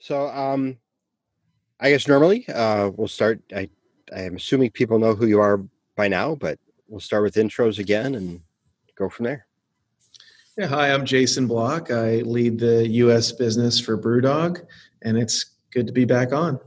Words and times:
So, 0.00 0.28
um, 0.28 0.78
I 1.78 1.90
guess 1.90 2.08
normally 2.08 2.46
uh, 2.48 2.90
we'll 2.94 3.08
start. 3.08 3.40
I 3.54 3.68
I 4.14 4.22
am 4.22 4.36
assuming 4.36 4.70
people 4.70 4.98
know 4.98 5.14
who 5.14 5.26
you 5.26 5.40
are 5.40 5.62
by 5.94 6.08
now, 6.08 6.34
but 6.34 6.58
we'll 6.88 7.00
start 7.00 7.22
with 7.22 7.34
intros 7.34 7.78
again 7.78 8.14
and 8.14 8.40
go 8.96 9.08
from 9.08 9.24
there. 9.24 9.46
Yeah, 10.58 10.66
hi, 10.66 10.92
I'm 10.92 11.04
Jason 11.04 11.46
Block. 11.46 11.90
I 11.90 12.16
lead 12.16 12.58
the 12.58 12.88
U.S. 12.88 13.30
business 13.30 13.78
for 13.78 13.96
BrewDog, 13.96 14.64
and 15.02 15.16
it's 15.16 15.52
good 15.72 15.86
to 15.86 15.92
be 15.92 16.04
back 16.04 16.32
on. 16.32 16.58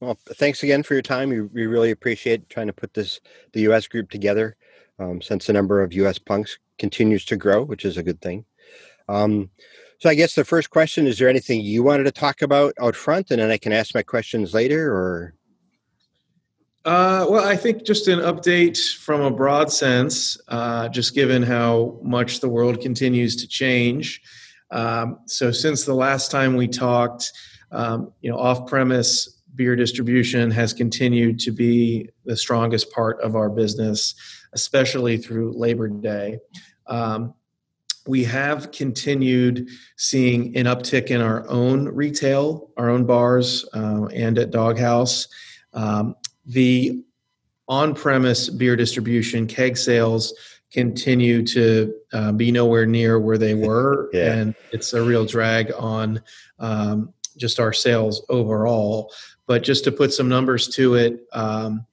Well, 0.00 0.18
thanks 0.34 0.62
again 0.62 0.82
for 0.82 0.94
your 0.94 1.02
time. 1.02 1.28
We, 1.28 1.42
we 1.42 1.66
really 1.66 1.90
appreciate 1.90 2.48
trying 2.48 2.66
to 2.66 2.72
put 2.72 2.94
this 2.94 3.20
the 3.52 3.60
U.S. 3.62 3.86
group 3.86 4.10
together. 4.10 4.56
Um, 4.98 5.22
since 5.22 5.46
the 5.46 5.54
number 5.54 5.82
of 5.82 5.94
U.S. 5.94 6.18
punks 6.18 6.58
continues 6.78 7.24
to 7.26 7.36
grow, 7.36 7.62
which 7.62 7.86
is 7.86 7.96
a 7.96 8.02
good 8.02 8.20
thing. 8.20 8.44
Um, 9.08 9.50
so 10.00 10.08
I 10.08 10.14
guess 10.14 10.34
the 10.34 10.44
first 10.44 10.70
question 10.70 11.06
is: 11.06 11.18
there 11.18 11.28
anything 11.28 11.60
you 11.60 11.82
wanted 11.82 12.04
to 12.04 12.10
talk 12.10 12.42
about 12.42 12.74
out 12.80 12.96
front, 12.96 13.30
and 13.30 13.40
then 13.40 13.50
I 13.50 13.58
can 13.58 13.72
ask 13.72 13.94
my 13.94 14.02
questions 14.02 14.54
later, 14.54 14.90
or 14.90 15.34
uh, 16.86 17.26
well, 17.28 17.46
I 17.46 17.56
think 17.56 17.84
just 17.84 18.08
an 18.08 18.20
update 18.20 18.94
from 18.94 19.20
a 19.20 19.30
broad 19.30 19.70
sense, 19.70 20.40
uh, 20.48 20.88
just 20.88 21.14
given 21.14 21.42
how 21.42 21.98
much 22.02 22.40
the 22.40 22.48
world 22.48 22.80
continues 22.80 23.36
to 23.36 23.46
change. 23.46 24.22
Um, 24.70 25.18
so, 25.26 25.52
since 25.52 25.84
the 25.84 25.94
last 25.94 26.30
time 26.30 26.56
we 26.56 26.66
talked, 26.66 27.30
um, 27.70 28.10
you 28.22 28.30
know, 28.30 28.38
off-premise 28.38 29.42
beer 29.54 29.76
distribution 29.76 30.50
has 30.50 30.72
continued 30.72 31.38
to 31.40 31.50
be 31.50 32.08
the 32.24 32.36
strongest 32.36 32.90
part 32.90 33.20
of 33.20 33.36
our 33.36 33.50
business, 33.50 34.14
especially 34.54 35.18
through 35.18 35.52
Labor 35.52 35.88
Day. 35.88 36.38
Um, 36.86 37.34
we 38.10 38.24
have 38.24 38.72
continued 38.72 39.68
seeing 39.96 40.56
an 40.56 40.66
uptick 40.66 41.06
in 41.12 41.20
our 41.20 41.48
own 41.48 41.86
retail, 41.86 42.68
our 42.76 42.90
own 42.90 43.06
bars, 43.06 43.64
uh, 43.72 44.06
and 44.06 44.36
at 44.36 44.50
Doghouse. 44.50 45.28
Um, 45.74 46.16
the 46.44 47.04
on-premise 47.68 48.50
beer 48.50 48.74
distribution 48.74 49.46
keg 49.46 49.76
sales 49.76 50.34
continue 50.72 51.46
to 51.46 51.94
uh, 52.12 52.32
be 52.32 52.50
nowhere 52.50 52.84
near 52.84 53.20
where 53.20 53.38
they 53.38 53.54
were 53.68 54.10
yeah. 54.12 54.32
and 54.32 54.56
it's 54.72 54.92
a 54.92 55.00
real 55.00 55.24
drag 55.24 55.70
on 55.78 56.20
um, 56.58 57.14
just 57.36 57.60
our 57.60 57.72
sales 57.72 58.26
overall 58.28 59.12
but 59.46 59.62
just 59.62 59.84
to 59.84 59.92
put 59.92 60.12
some 60.12 60.28
numbers 60.28 60.66
to 60.66 60.96
it 60.96 61.20
um, 61.32 61.86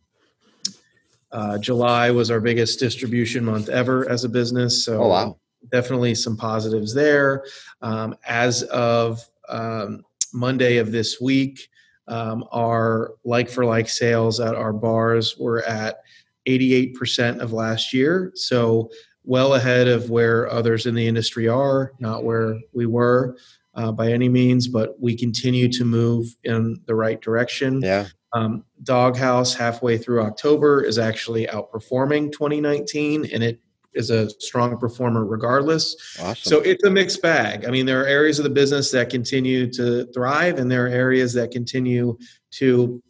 uh, 1.31 1.59
july 1.59 2.09
was 2.09 2.31
our 2.31 2.39
biggest 2.39 2.79
distribution 2.79 3.45
month 3.45 3.69
ever 3.69 4.09
as 4.09 4.23
a 4.23 4.29
business 4.29 4.83
so 4.83 5.03
oh, 5.03 5.07
wow. 5.09 5.37
Definitely 5.71 6.15
some 6.15 6.37
positives 6.37 6.93
there 6.93 7.45
um, 7.81 8.15
as 8.27 8.63
of 8.63 9.27
um, 9.49 10.03
monday 10.33 10.77
of 10.77 10.91
this 10.91 11.19
week 11.21 11.69
um, 12.07 12.45
our 12.51 13.15
like 13.25 13.49
for 13.49 13.65
like 13.65 13.89
sales 13.89 14.39
at 14.39 14.55
our 14.55 14.73
bars 14.73 15.37
were 15.37 15.63
at 15.63 15.99
88% 16.47 17.39
of 17.39 17.53
last 17.53 17.93
year. 17.93 18.31
So, 18.35 18.89
well 19.23 19.55
ahead 19.55 19.89
of 19.89 20.09
where 20.09 20.49
others 20.49 20.85
in 20.85 20.95
the 20.95 21.05
industry 21.05 21.49
are, 21.49 21.91
not 21.99 22.23
where 22.23 22.57
we 22.73 22.85
were 22.85 23.35
uh, 23.75 23.91
by 23.91 24.13
any 24.13 24.29
means, 24.29 24.69
but 24.69 24.97
we 25.01 25.17
continue 25.17 25.69
to 25.69 25.83
move 25.83 26.33
in 26.45 26.81
the 26.85 26.95
right 26.95 27.19
direction. 27.19 27.81
Yeah. 27.81 28.07
Um, 28.31 28.63
Doghouse 28.83 29.53
halfway 29.53 29.97
through 29.97 30.21
October 30.21 30.81
is 30.81 30.97
actually 30.97 31.45
outperforming 31.47 32.31
2019, 32.31 33.25
and 33.33 33.43
it 33.43 33.59
is 33.97 34.09
a 34.09 34.29
strong 34.39 34.77
performer 34.77 35.25
regardless. 35.25 35.95
Awesome. 36.19 36.35
So 36.35 36.59
it's 36.61 36.83
a 36.83 36.89
mixed 36.89 37.21
bag. 37.21 37.65
I 37.65 37.71
mean, 37.71 37.85
there 37.85 38.01
are 38.01 38.05
areas 38.05 38.39
of 38.39 38.43
the 38.43 38.49
business 38.49 38.91
that 38.91 39.09
continue 39.09 39.71
to 39.73 40.05
thrive, 40.13 40.59
and 40.59 40.71
there 40.71 40.85
are 40.85 40.89
areas 40.89 41.33
that 41.33 41.51
continue 41.51 42.17
to 42.51 43.01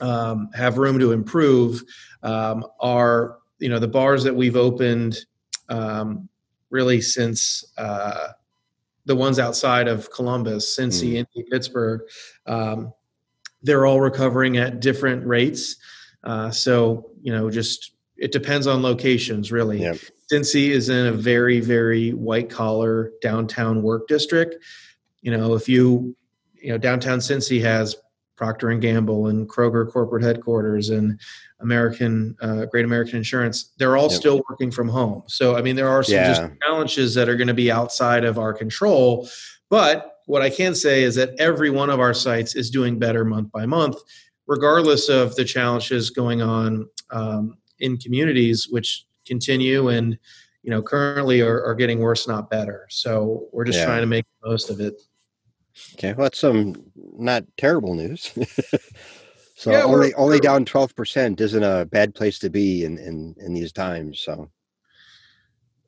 um, 0.00 0.48
have 0.54 0.78
room 0.78 0.98
to 0.98 1.12
improve. 1.12 1.82
Um, 2.22 2.64
are 2.80 3.38
you 3.58 3.68
know 3.68 3.78
the 3.78 3.88
bars 3.88 4.24
that 4.24 4.34
we've 4.34 4.56
opened 4.56 5.18
um, 5.68 6.28
really 6.70 7.00
since 7.00 7.64
uh, 7.78 8.28
the 9.04 9.16
ones 9.16 9.38
outside 9.38 9.88
of 9.88 10.10
Columbus, 10.10 10.76
Cincy, 10.76 11.12
mm. 11.12 11.16
Indy, 11.16 11.48
Pittsburgh. 11.50 12.02
Um, 12.46 12.92
they're 13.62 13.86
all 13.86 14.00
recovering 14.00 14.56
at 14.56 14.80
different 14.80 15.26
rates. 15.26 15.76
Uh, 16.24 16.50
so 16.50 17.10
you 17.22 17.32
know, 17.32 17.50
just 17.50 17.92
it 18.20 18.32
depends 18.32 18.66
on 18.66 18.82
locations, 18.82 19.50
really. 19.50 19.80
Yep. 19.80 19.96
Cincy 20.30 20.68
is 20.68 20.90
in 20.90 21.06
a 21.06 21.12
very, 21.12 21.58
very 21.58 22.10
white 22.10 22.50
collar 22.50 23.12
downtown 23.22 23.82
work 23.82 24.06
district. 24.06 24.56
You 25.22 25.32
know, 25.36 25.54
if 25.54 25.68
you, 25.68 26.14
you 26.54 26.70
know, 26.70 26.78
downtown 26.78 27.18
Cincy 27.18 27.60
has 27.62 27.96
Procter 28.36 28.70
and 28.70 28.80
Gamble 28.80 29.26
and 29.26 29.48
Kroger 29.48 29.90
corporate 29.90 30.22
headquarters 30.22 30.90
and 30.90 31.20
American 31.60 32.36
uh, 32.40 32.64
Great 32.66 32.86
American 32.86 33.16
Insurance. 33.16 33.72
They're 33.76 33.98
all 33.98 34.10
yep. 34.10 34.18
still 34.18 34.42
working 34.48 34.70
from 34.70 34.88
home. 34.88 35.24
So 35.26 35.56
I 35.56 35.62
mean, 35.62 35.76
there 35.76 35.88
are 35.88 36.02
some 36.02 36.14
yeah. 36.14 36.28
just 36.28 36.42
challenges 36.62 37.14
that 37.14 37.28
are 37.28 37.36
going 37.36 37.48
to 37.48 37.54
be 37.54 37.70
outside 37.70 38.24
of 38.24 38.38
our 38.38 38.54
control. 38.54 39.28
But 39.68 40.20
what 40.24 40.40
I 40.40 40.48
can 40.48 40.74
say 40.74 41.02
is 41.02 41.14
that 41.16 41.38
every 41.38 41.68
one 41.68 41.90
of 41.90 42.00
our 42.00 42.14
sites 42.14 42.54
is 42.54 42.70
doing 42.70 42.98
better 42.98 43.24
month 43.24 43.52
by 43.52 43.66
month, 43.66 43.96
regardless 44.46 45.10
of 45.10 45.36
the 45.36 45.44
challenges 45.44 46.08
going 46.08 46.40
on 46.40 46.88
um, 47.10 47.58
in 47.80 47.96
communities, 47.96 48.68
which 48.70 49.06
continue 49.26 49.88
and 49.88 50.18
you 50.62 50.70
know 50.70 50.82
currently 50.82 51.40
are, 51.40 51.62
are 51.64 51.74
getting 51.74 52.00
worse 52.00 52.26
not 52.26 52.50
better 52.50 52.86
so 52.90 53.48
we're 53.52 53.64
just 53.64 53.78
yeah. 53.78 53.86
trying 53.86 54.00
to 54.00 54.06
make 54.06 54.24
the 54.42 54.48
most 54.48 54.70
of 54.70 54.80
it 54.80 55.00
okay 55.94 56.12
well 56.12 56.24
that's 56.24 56.38
some 56.38 56.74
not 56.96 57.44
terrible 57.56 57.94
news 57.94 58.32
so 59.54 59.70
yeah, 59.70 59.82
only 59.82 60.12
only 60.14 60.40
down 60.40 60.64
12% 60.64 61.40
isn't 61.40 61.62
a 61.62 61.86
bad 61.86 62.14
place 62.14 62.38
to 62.38 62.50
be 62.50 62.84
in 62.84 62.98
in, 62.98 63.34
in 63.38 63.54
these 63.54 63.72
times 63.72 64.20
so 64.20 64.50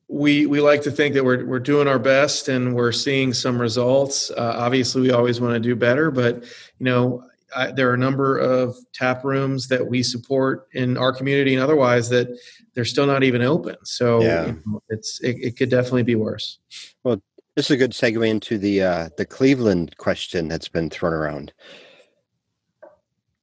we 0.09 0.47
we 0.47 0.61
like 0.61 0.83
to 0.83 0.91
think 0.91 1.15
that 1.15 1.25
we're 1.25 1.45
we're 1.47 1.59
doing 1.59 1.89
our 1.89 1.99
best 1.99 2.49
and 2.49 2.75
we're 2.75 2.93
seeing 2.93 3.33
some 3.33 3.59
results. 3.59 4.31
Uh, 4.31 4.57
obviously, 4.59 5.01
we 5.01 5.11
always 5.11 5.41
want 5.41 5.55
to 5.55 5.59
do 5.59 5.75
better, 5.75 6.11
but 6.11 6.43
you 6.43 6.85
know, 6.85 7.25
I, 7.55 7.73
there 7.73 7.91
are 7.91 7.95
a 7.95 7.99
number 7.99 8.39
of 8.39 8.77
tap 8.93 9.25
rooms 9.25 9.69
that 9.69 9.87
we 9.87 10.03
support 10.03 10.69
in 10.73 10.97
our 10.97 11.13
community 11.13 11.55
and 11.55 11.63
otherwise 11.63 12.09
that 12.11 12.29
they're 12.75 12.85
still 12.85 13.07
not 13.07 13.23
even 13.23 13.43
open. 13.43 13.77
So 13.85 14.23
yeah. 14.23 14.47
you 14.47 14.63
know, 14.67 14.83
it's 14.89 15.21
it, 15.21 15.37
it, 15.41 15.57
could 15.57 15.71
definitely 15.71 16.03
be 16.05 16.15
worse. 16.15 16.59
Well, 17.05 17.23
this 17.57 17.67
is 17.67 17.73
a 17.73 17.77
good 17.77 17.93
segue 17.93 18.27
into 18.27 18.59
the 18.59 18.83
uh, 18.83 19.09
the 19.17 19.27
Cleveland 19.27 19.97
question 19.99 20.49
that's 20.49 20.69
been 20.69 20.91
thrown 20.91 21.13
around. 21.13 21.53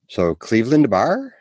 So 0.07 0.35
Cleveland 0.35 0.89
bar. 0.89 1.35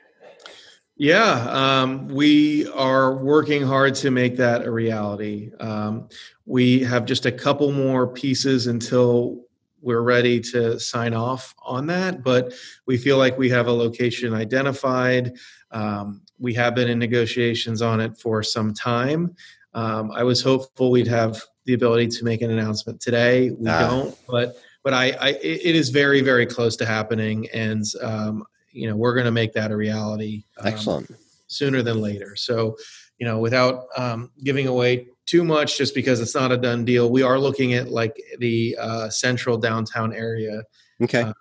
Yeah, 1.01 1.47
um, 1.51 2.09
we 2.09 2.69
are 2.71 3.15
working 3.15 3.63
hard 3.63 3.95
to 3.97 4.11
make 4.11 4.37
that 4.39 4.67
a 4.67 4.71
reality. 4.71 5.53
Um, 5.61 6.09
we 6.45 6.81
have 6.81 7.05
just 7.05 7.25
a 7.25 7.31
couple 7.31 7.71
more 7.71 8.09
pieces 8.09 8.67
until 8.67 9.45
we're 9.81 10.03
ready 10.03 10.41
to 10.41 10.79
sign 10.79 11.15
off 11.15 11.55
on 11.63 11.87
that, 11.87 12.23
but 12.23 12.53
we 12.87 12.97
feel 12.97 13.19
like 13.19 13.39
we 13.39 13.49
have 13.51 13.67
a 13.67 13.73
location 13.73 14.35
identified. 14.35 15.37
Um, 15.71 16.23
we 16.39 16.55
have 16.55 16.75
been 16.75 16.89
in 16.89 16.99
negotiations 16.99 17.83
on 17.83 18.01
it 18.01 18.17
for 18.19 18.43
some 18.43 18.75
time. 18.75 19.35
Um, 19.75 20.11
I 20.11 20.23
was 20.23 20.43
hopeful 20.43 20.91
we'd 20.91 21.07
have 21.07 21.41
the 21.65 21.75
ability 21.75 22.09
to 22.09 22.25
make 22.25 22.43
an 22.43 22.51
announcement 22.51 23.01
today. 23.01 23.51
We 23.51 23.69
ah. 23.69 23.89
don't, 23.89 24.19
but 24.27 24.57
but 24.83 24.95
I, 24.95 25.11
I, 25.21 25.29
it 25.43 25.77
is 25.77 25.91
very 25.91 26.23
very 26.23 26.47
close 26.47 26.77
to 26.77 26.87
happening, 26.87 27.49
and 27.53 27.85
um, 28.03 28.45
you 28.73 28.89
know 28.89 28.97
we're 28.97 29.15
going 29.15 29.27
to 29.27 29.33
make 29.33 29.53
that 29.53 29.71
a 29.71 29.77
reality. 29.77 30.45
Um, 30.59 30.67
Excellent. 30.67 31.11
Sooner 31.47 31.83
than 31.83 32.01
later. 32.01 32.37
So, 32.37 32.77
you 33.19 33.27
know, 33.27 33.39
without 33.39 33.87
um, 33.97 34.31
giving 34.45 34.67
away 34.67 35.09
too 35.27 35.45
much 35.45 35.77
just 35.77 35.95
because 35.95 36.21
it's 36.21 36.35
not 36.35 36.53
a 36.53 36.57
done 36.57 36.85
deal. 36.85 37.11
We 37.11 37.23
are 37.23 37.39
looking 37.39 37.75
at 37.75 37.89
like 37.89 38.17
the 38.39 38.77
uh, 38.81 39.11
central 39.11 39.59
downtown 39.59 40.15
area. 40.15 40.63
Okay. 41.03 41.23
Uh, 41.23 41.33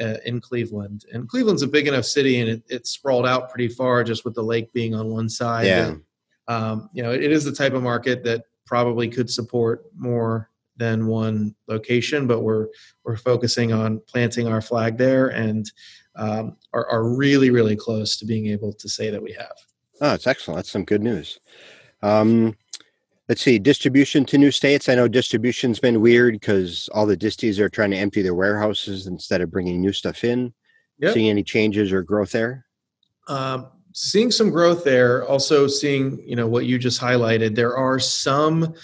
uh, 0.00 0.16
in 0.24 0.40
Cleveland, 0.40 1.04
and 1.12 1.28
Cleveland's 1.28 1.62
a 1.62 1.66
big 1.66 1.86
enough 1.88 2.04
city, 2.04 2.40
and 2.40 2.48
it, 2.48 2.62
it's 2.68 2.90
sprawled 2.90 3.26
out 3.26 3.50
pretty 3.50 3.68
far, 3.68 4.04
just 4.04 4.24
with 4.24 4.34
the 4.34 4.42
lake 4.42 4.72
being 4.72 4.94
on 4.94 5.08
one 5.08 5.28
side. 5.28 5.66
Yeah. 5.66 5.86
And, 5.88 6.02
um, 6.46 6.90
you 6.92 7.02
know, 7.02 7.10
it, 7.10 7.22
it 7.22 7.32
is 7.32 7.44
the 7.44 7.52
type 7.52 7.74
of 7.74 7.82
market 7.82 8.22
that 8.24 8.44
probably 8.66 9.08
could 9.08 9.28
support 9.28 9.84
more 9.96 10.50
than 10.76 11.06
one 11.06 11.54
location, 11.68 12.26
but 12.26 12.40
we're 12.40 12.68
we're 13.04 13.16
focusing 13.16 13.72
on 13.72 14.00
planting 14.06 14.46
our 14.46 14.60
flag 14.60 14.96
there, 14.96 15.28
and 15.28 15.70
um, 16.16 16.56
are, 16.72 16.88
are 16.88 17.04
really 17.04 17.50
really 17.50 17.76
close 17.76 18.16
to 18.18 18.24
being 18.24 18.46
able 18.46 18.72
to 18.72 18.88
say 18.88 19.10
that 19.10 19.22
we 19.22 19.32
have. 19.32 19.56
Oh, 20.04 20.10
that's 20.10 20.26
excellent. 20.26 20.58
That's 20.58 20.70
some 20.70 20.84
good 20.84 21.02
news. 21.02 21.40
Um, 22.02 22.56
let's 23.30 23.40
see 23.40 23.58
distribution 23.58 24.22
to 24.26 24.36
new 24.36 24.50
states 24.50 24.86
i 24.86 24.94
know 24.94 25.08
distribution's 25.08 25.80
been 25.80 26.02
weird 26.02 26.34
because 26.34 26.90
all 26.92 27.06
the 27.06 27.16
disties 27.16 27.58
are 27.58 27.70
trying 27.70 27.90
to 27.90 27.96
empty 27.96 28.20
their 28.20 28.34
warehouses 28.34 29.06
instead 29.06 29.40
of 29.40 29.50
bringing 29.50 29.80
new 29.80 29.94
stuff 29.94 30.24
in 30.24 30.52
yep. 30.98 31.14
seeing 31.14 31.30
any 31.30 31.42
changes 31.42 31.90
or 31.90 32.02
growth 32.02 32.32
there 32.32 32.66
um, 33.28 33.68
seeing 33.94 34.30
some 34.30 34.50
growth 34.50 34.84
there 34.84 35.26
also 35.26 35.66
seeing 35.66 36.22
you 36.28 36.36
know 36.36 36.46
what 36.46 36.66
you 36.66 36.78
just 36.78 37.00
highlighted 37.00 37.54
there 37.54 37.74
are 37.74 37.98
some 37.98 38.74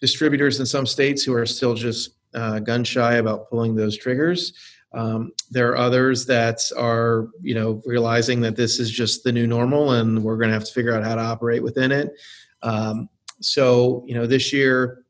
distributors 0.00 0.60
in 0.60 0.66
some 0.66 0.86
states 0.86 1.24
who 1.24 1.34
are 1.34 1.46
still 1.46 1.74
just 1.74 2.18
uh, 2.34 2.58
gun 2.58 2.84
shy 2.84 3.14
about 3.14 3.48
pulling 3.48 3.74
those 3.74 3.96
triggers. 3.96 4.52
Um, 4.94 5.32
there 5.50 5.70
are 5.70 5.78
others 5.78 6.26
that 6.26 6.60
are, 6.76 7.28
you 7.40 7.54
know, 7.54 7.82
realizing 7.86 8.40
that 8.42 8.56
this 8.56 8.78
is 8.78 8.90
just 8.90 9.24
the 9.24 9.32
new 9.32 9.46
normal 9.46 9.92
and 9.92 10.22
we're 10.22 10.36
going 10.36 10.48
to 10.48 10.54
have 10.54 10.64
to 10.64 10.72
figure 10.72 10.94
out 10.94 11.04
how 11.04 11.14
to 11.14 11.22
operate 11.22 11.62
within 11.62 11.92
it. 11.92 12.12
Um, 12.62 13.08
so, 13.40 14.04
you 14.06 14.14
know, 14.14 14.26
this 14.26 14.52
year 14.52 15.04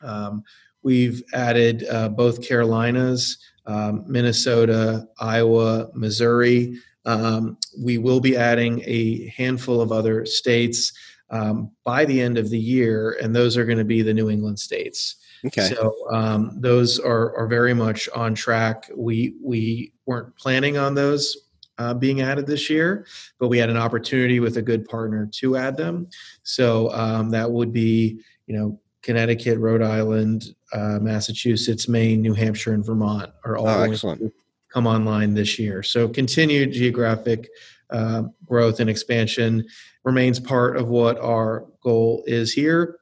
um, 0.00 0.42
we've 0.82 1.22
added 1.32 1.86
uh, 1.90 2.08
both 2.08 2.46
Carolinas, 2.46 3.38
um, 3.66 4.04
Minnesota, 4.06 5.06
Iowa, 5.18 5.88
Missouri. 5.94 6.78
Um, 7.06 7.58
we 7.78 7.98
will 7.98 8.20
be 8.20 8.36
adding 8.36 8.82
a 8.84 9.28
handful 9.28 9.80
of 9.80 9.92
other 9.92 10.24
states 10.24 10.92
um, 11.30 11.70
by 11.84 12.04
the 12.04 12.20
end 12.20 12.38
of 12.38 12.50
the 12.50 12.58
year, 12.58 13.18
and 13.22 13.34
those 13.34 13.56
are 13.56 13.64
going 13.64 13.78
to 13.78 13.84
be 13.84 14.02
the 14.02 14.14
New 14.14 14.30
England 14.30 14.58
states. 14.58 15.16
Okay. 15.46 15.68
So 15.74 15.94
um, 16.10 16.52
those 16.60 16.98
are, 16.98 17.36
are 17.36 17.46
very 17.46 17.74
much 17.74 18.08
on 18.14 18.34
track. 18.34 18.90
We 18.96 19.34
we 19.42 19.92
weren't 20.06 20.34
planning 20.36 20.76
on 20.78 20.94
those 20.94 21.36
uh, 21.78 21.92
being 21.92 22.22
added 22.22 22.46
this 22.46 22.70
year, 22.70 23.06
but 23.38 23.48
we 23.48 23.58
had 23.58 23.68
an 23.68 23.76
opportunity 23.76 24.40
with 24.40 24.56
a 24.56 24.62
good 24.62 24.86
partner 24.86 25.28
to 25.32 25.56
add 25.56 25.76
them. 25.76 26.08
So 26.44 26.90
um, 26.92 27.30
that 27.30 27.50
would 27.50 27.72
be 27.72 28.20
you 28.46 28.56
know 28.56 28.80
Connecticut, 29.02 29.58
Rhode 29.58 29.82
Island, 29.82 30.54
uh, 30.72 30.98
Massachusetts, 31.00 31.88
Maine, 31.88 32.22
New 32.22 32.34
Hampshire, 32.34 32.72
and 32.72 32.84
Vermont 32.84 33.30
are 33.44 33.58
all 33.58 33.68
oh, 33.68 33.82
excellent. 33.82 34.32
come 34.72 34.86
online 34.86 35.34
this 35.34 35.58
year. 35.58 35.82
So 35.82 36.08
continued 36.08 36.72
geographic 36.72 37.48
uh, 37.90 38.22
growth 38.46 38.80
and 38.80 38.88
expansion 38.88 39.66
remains 40.04 40.40
part 40.40 40.76
of 40.78 40.88
what 40.88 41.18
our 41.18 41.66
goal 41.82 42.24
is 42.26 42.52
here 42.52 42.98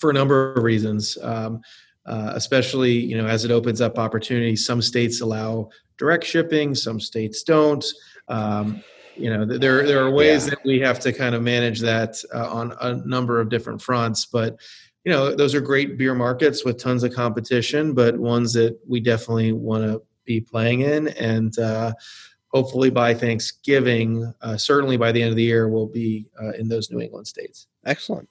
for 0.00 0.10
a 0.10 0.14
number 0.14 0.52
of 0.52 0.62
reasons. 0.62 1.16
Um, 1.22 1.60
uh, 2.06 2.32
especially, 2.34 2.92
you 2.92 3.16
know, 3.16 3.26
as 3.26 3.44
it 3.44 3.50
opens 3.50 3.80
up 3.80 3.98
opportunities, 3.98 4.64
some 4.64 4.82
states 4.82 5.20
allow 5.20 5.68
direct 5.98 6.24
shipping, 6.24 6.74
some 6.74 6.98
states 6.98 7.42
don't. 7.42 7.84
Um, 8.28 8.82
you 9.16 9.28
know, 9.28 9.44
there 9.44 9.86
there 9.86 10.02
are 10.02 10.10
ways 10.10 10.46
yeah. 10.46 10.50
that 10.50 10.58
we 10.64 10.80
have 10.80 10.98
to 11.00 11.12
kind 11.12 11.34
of 11.34 11.42
manage 11.42 11.80
that 11.80 12.16
uh, 12.34 12.48
on 12.48 12.74
a 12.80 12.94
number 13.06 13.38
of 13.40 13.50
different 13.50 13.82
fronts, 13.82 14.24
but 14.24 14.58
you 15.04 15.12
know, 15.12 15.34
those 15.34 15.54
are 15.54 15.60
great 15.60 15.96
beer 15.96 16.14
markets 16.14 16.64
with 16.64 16.78
tons 16.78 17.04
of 17.04 17.14
competition, 17.14 17.94
but 17.94 18.18
ones 18.18 18.52
that 18.52 18.78
we 18.86 19.00
definitely 19.00 19.52
want 19.52 19.84
to 19.84 20.02
be 20.24 20.40
playing 20.40 20.82
in. 20.82 21.08
And 21.08 21.58
uh, 21.58 21.92
hopefully 22.48 22.90
by 22.90 23.14
Thanksgiving, 23.14 24.32
uh, 24.42 24.56
certainly 24.56 24.96
by 24.96 25.12
the 25.12 25.22
end 25.22 25.30
of 25.30 25.36
the 25.36 25.42
year, 25.42 25.68
we'll 25.68 25.86
be 25.86 26.26
uh, 26.40 26.52
in 26.52 26.68
those 26.68 26.90
New 26.90 27.00
England 27.00 27.26
states. 27.26 27.66
Excellent. 27.86 28.28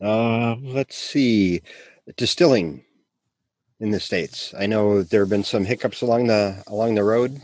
Uh, 0.00 0.56
let's 0.62 0.96
see, 0.96 1.62
distilling 2.16 2.82
in 3.80 3.90
the 3.90 4.00
states. 4.00 4.54
I 4.58 4.66
know 4.66 5.02
there 5.02 5.20
have 5.20 5.30
been 5.30 5.44
some 5.44 5.64
hiccups 5.64 6.02
along 6.02 6.26
the 6.26 6.62
along 6.66 6.94
the 6.94 7.04
road. 7.04 7.40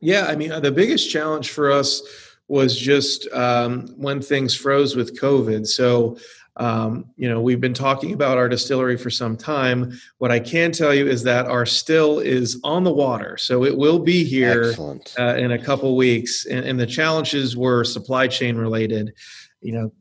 Yeah, 0.00 0.26
I 0.26 0.36
mean 0.36 0.50
the 0.62 0.70
biggest 0.70 1.10
challenge 1.10 1.50
for 1.50 1.70
us 1.70 2.02
was 2.48 2.78
just 2.78 3.30
um, 3.32 3.88
when 3.96 4.22
things 4.22 4.54
froze 4.54 4.94
with 4.94 5.20
COVID. 5.20 5.66
So 5.66 6.18
um, 6.58 7.04
you 7.16 7.28
know, 7.28 7.40
we've 7.40 7.60
been 7.60 7.74
talking 7.74 8.14
about 8.14 8.38
our 8.38 8.48
distillery 8.48 8.96
for 8.96 9.10
some 9.10 9.36
time. 9.36 9.92
What 10.18 10.30
I 10.32 10.40
can 10.40 10.72
tell 10.72 10.94
you 10.94 11.06
is 11.06 11.22
that 11.24 11.46
our 11.46 11.66
still 11.66 12.18
is 12.18 12.58
on 12.64 12.82
the 12.82 12.92
water, 12.92 13.36
so 13.36 13.64
it 13.64 13.76
will 13.76 13.98
be 13.98 14.24
here 14.24 14.74
uh, 15.18 15.34
in 15.36 15.52
a 15.52 15.58
couple 15.58 15.94
weeks. 15.96 16.46
And, 16.46 16.64
and 16.64 16.80
the 16.80 16.86
challenges 16.86 17.56
were 17.56 17.84
supply 17.84 18.26
chain 18.26 18.56
related. 18.56 19.12
You 19.60 19.72
know, 19.72 19.92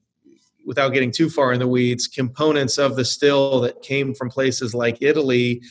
without 0.65 0.89
getting 0.89 1.11
too 1.11 1.29
far 1.29 1.53
in 1.53 1.59
the 1.59 1.67
weeds, 1.67 2.07
components 2.07 2.77
of 2.77 2.95
the 2.95 3.05
still 3.05 3.61
that 3.61 3.81
came 3.81 4.13
from 4.13 4.29
places 4.29 4.73
like 4.73 4.97
Italy 5.01 5.61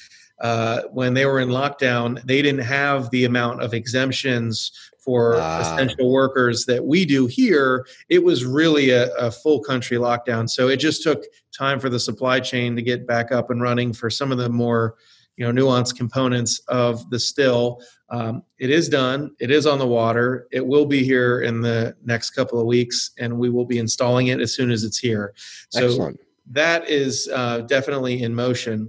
uh, 0.41 0.82
when 0.91 1.14
they 1.14 1.26
were 1.26 1.41
in 1.41 1.49
lockdown, 1.49 2.23
they 2.25 2.43
didn't 2.43 2.64
have 2.64 3.08
the 3.11 3.25
amount 3.25 3.62
of 3.62 3.73
exemptions 3.73 4.73
for 5.05 5.37
uh, 5.37 5.61
essential 5.61 6.11
workers 6.11 6.64
that 6.64 6.85
we 6.85 7.05
do 7.05 7.26
here, 7.26 7.87
it 8.08 8.25
was 8.25 8.44
really 8.44 8.91
a, 8.91 9.14
a, 9.17 9.31
full 9.31 9.61
country 9.61 9.99
lockdown. 9.99 10.49
So 10.49 10.69
it 10.69 10.79
just 10.79 11.02
took 11.02 11.25
time 11.56 11.79
for 11.79 11.90
the 11.90 12.00
supply 12.00 12.40
chain 12.40 12.75
to 12.75 12.82
get 12.82 13.06
back 13.06 13.31
up 13.31 13.50
and 13.50 13.61
running 13.61 13.93
for 13.93 14.08
some 14.08 14.32
of 14.32 14.38
the 14.38 14.49
more 14.49 14.94
you 15.37 15.44
know 15.44 15.62
nuanced 15.62 15.97
components 15.97 16.61
of 16.69 17.08
the 17.11 17.19
still. 17.19 17.82
Um, 18.14 18.44
it 18.58 18.70
is 18.70 18.88
done. 18.88 19.34
It 19.40 19.50
is 19.50 19.66
on 19.66 19.81
the 19.81 19.87
water. 19.87 20.46
It 20.52 20.64
will 20.64 20.87
be 20.87 21.02
here 21.02 21.40
in 21.40 21.61
the 21.61 21.96
next 22.05 22.31
couple 22.31 22.61
of 22.61 22.66
weeks, 22.66 23.11
and 23.19 23.37
we 23.37 23.50
will 23.50 23.64
be 23.64 23.78
installing 23.78 24.28
it 24.28 24.40
as 24.40 24.55
soon 24.55 24.70
as 24.70 24.84
it's 24.84 24.99
here. 24.99 25.34
So 25.70 25.87
Excellent. 25.87 26.20
that 26.52 26.88
is 26.88 27.28
uh, 27.34 27.62
definitely 27.62 28.22
in 28.22 28.32
motion. 28.32 28.88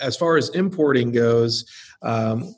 As 0.00 0.16
far 0.16 0.36
as 0.36 0.48
importing 0.50 1.12
goes, 1.12 1.66
um, 2.02 2.56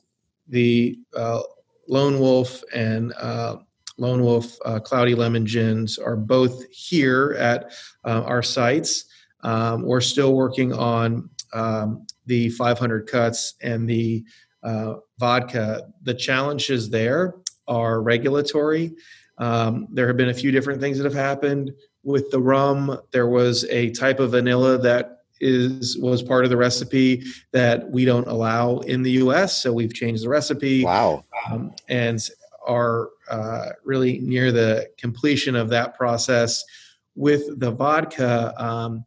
the 0.48 0.98
uh, 1.14 1.42
Lone 1.86 2.18
Wolf 2.18 2.62
and 2.74 3.12
uh, 3.20 3.56
Lone 3.98 4.22
Wolf 4.22 4.56
uh, 4.64 4.80
Cloudy 4.80 5.14
Lemon 5.14 5.44
Gins 5.44 5.98
are 5.98 6.16
both 6.16 6.64
here 6.70 7.36
at 7.38 7.72
uh, 8.04 8.22
our 8.22 8.42
sites. 8.42 9.04
Um, 9.42 9.82
we're 9.82 10.00
still 10.00 10.34
working 10.34 10.72
on 10.72 11.28
um, 11.52 12.06
the 12.24 12.48
500 12.50 13.06
cuts 13.06 13.54
and 13.60 13.86
the 13.86 14.24
uh, 14.64 14.94
vodka. 15.18 15.88
The 16.02 16.14
challenges 16.14 16.90
there 16.90 17.34
are 17.68 18.02
regulatory. 18.02 18.94
Um, 19.38 19.88
there 19.90 20.06
have 20.06 20.16
been 20.16 20.28
a 20.28 20.34
few 20.34 20.50
different 20.50 20.80
things 20.80 20.98
that 20.98 21.04
have 21.04 21.14
happened 21.14 21.72
with 22.02 22.30
the 22.30 22.40
rum. 22.40 22.98
There 23.12 23.28
was 23.28 23.64
a 23.64 23.90
type 23.90 24.20
of 24.20 24.32
vanilla 24.32 24.78
that 24.78 25.18
is 25.40 25.98
was 25.98 26.22
part 26.22 26.44
of 26.44 26.50
the 26.50 26.56
recipe 26.56 27.24
that 27.52 27.90
we 27.90 28.04
don't 28.04 28.28
allow 28.28 28.78
in 28.80 29.02
the 29.02 29.10
U.S. 29.12 29.62
So 29.62 29.72
we've 29.72 29.92
changed 29.92 30.24
the 30.24 30.28
recipe. 30.28 30.84
Wow! 30.84 31.24
Um, 31.50 31.72
and 31.88 32.20
are 32.66 33.10
uh, 33.28 33.70
really 33.84 34.18
near 34.20 34.52
the 34.52 34.88
completion 34.98 35.54
of 35.54 35.68
that 35.70 35.96
process. 35.96 36.64
With 37.16 37.60
the 37.60 37.70
vodka, 37.70 38.54
um, 38.62 39.04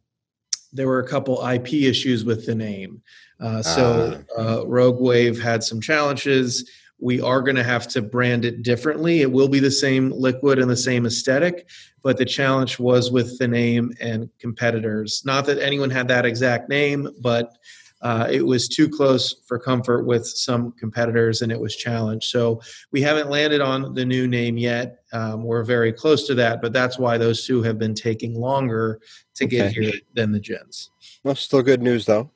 there 0.72 0.86
were 0.86 1.00
a 1.00 1.08
couple 1.08 1.46
IP 1.46 1.74
issues 1.74 2.24
with 2.24 2.46
the 2.46 2.54
name. 2.54 3.02
Uh, 3.40 3.62
so 3.62 4.22
ah. 4.36 4.40
uh, 4.40 4.66
Rogue 4.66 5.00
Wave 5.00 5.40
had 5.40 5.62
some 5.62 5.80
challenges 5.80 6.68
we 7.00 7.20
are 7.20 7.40
going 7.40 7.56
to 7.56 7.64
have 7.64 7.86
to 7.88 8.02
brand 8.02 8.44
it 8.44 8.62
differently. 8.62 9.20
It 9.20 9.30
will 9.30 9.48
be 9.48 9.60
the 9.60 9.70
same 9.70 10.10
liquid 10.10 10.58
and 10.58 10.70
the 10.70 10.76
same 10.76 11.06
aesthetic, 11.06 11.68
but 12.02 12.16
the 12.16 12.24
challenge 12.24 12.78
was 12.78 13.10
with 13.10 13.38
the 13.38 13.46
name 13.46 13.92
and 14.00 14.28
competitors. 14.38 15.22
Not 15.24 15.46
that 15.46 15.58
anyone 15.58 15.90
had 15.90 16.08
that 16.08 16.26
exact 16.26 16.68
name, 16.68 17.08
but 17.20 17.56
uh, 18.00 18.28
it 18.30 18.44
was 18.44 18.68
too 18.68 18.88
close 18.88 19.42
for 19.46 19.58
comfort 19.58 20.04
with 20.04 20.26
some 20.26 20.72
competitors 20.72 21.42
and 21.42 21.50
it 21.50 21.58
was 21.58 21.74
challenged. 21.74 22.28
So 22.28 22.60
we 22.92 23.02
haven't 23.02 23.28
landed 23.28 23.60
on 23.60 23.94
the 23.94 24.04
new 24.04 24.28
name 24.28 24.56
yet. 24.56 25.00
Um, 25.12 25.42
we're 25.42 25.64
very 25.64 25.92
close 25.92 26.26
to 26.28 26.34
that, 26.36 26.62
but 26.62 26.72
that's 26.72 26.98
why 26.98 27.18
those 27.18 27.44
two 27.44 27.62
have 27.62 27.78
been 27.78 27.94
taking 27.94 28.34
longer 28.38 29.00
to 29.34 29.44
okay. 29.44 29.56
get 29.56 29.72
here 29.72 29.92
than 30.14 30.32
the 30.32 30.40
gins. 30.40 30.90
Well, 31.24 31.34
still 31.34 31.62
good 31.62 31.82
news 31.82 32.06
though. 32.06 32.30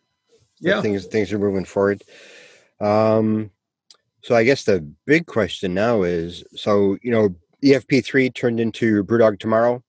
Yeah, 0.58 0.80
things 0.80 1.06
things 1.06 1.32
are 1.32 1.40
moving 1.40 1.64
forward. 1.64 2.02
Um, 2.80 3.50
so 4.22 4.36
I 4.36 4.44
guess 4.44 4.64
the 4.64 4.88
big 5.06 5.26
question 5.26 5.74
now 5.74 6.02
is 6.02 6.44
so, 6.54 6.96
you 7.02 7.10
know, 7.10 7.34
EFP3 7.64 8.34
turned 8.34 8.60
into 8.60 9.04
Brewdog 9.04 9.38
tomorrow. 9.38 9.82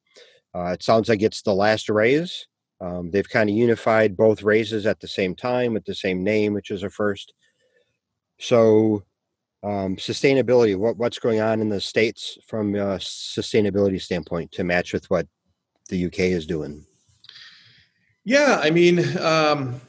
Uh, 0.56 0.72
it 0.74 0.84
sounds 0.84 1.10
like 1.10 1.22
it's 1.22 1.42
the 1.42 1.54
last 1.54 1.90
raise. 1.90 2.48
Um, 2.84 3.12
they've 3.12 3.30
kind 3.30 3.50
of 3.50 3.56
unified 3.56 4.18
both 4.18 4.44
raises 4.44 4.86
at 4.86 5.00
the 5.00 5.08
same 5.08 5.36
time 5.36 5.74
with 5.74 5.86
the 5.86 5.96
same 5.96 6.22
name, 6.22 6.54
which 6.54 6.70
is 6.70 6.84
a 6.84 6.90
first. 6.90 7.34
So, 8.40 9.06
um, 9.64 9.96
sustainability, 9.96 10.76
what, 10.76 10.98
what's 10.98 11.18
going 11.18 11.40
on 11.40 11.62
in 11.62 11.70
the 11.70 11.80
States 11.80 12.38
from 12.46 12.76
a 12.76 12.98
sustainability 12.98 14.02
standpoint 14.02 14.52
to 14.54 14.66
match 14.66 14.92
with 14.92 15.10
what 15.10 15.28
the 15.88 16.08
UK 16.08 16.20
is 16.20 16.46
doing? 16.46 16.86
Yeah, 18.26 18.60
I 18.62 18.70
mean, 18.70 19.18
um, 19.18 19.80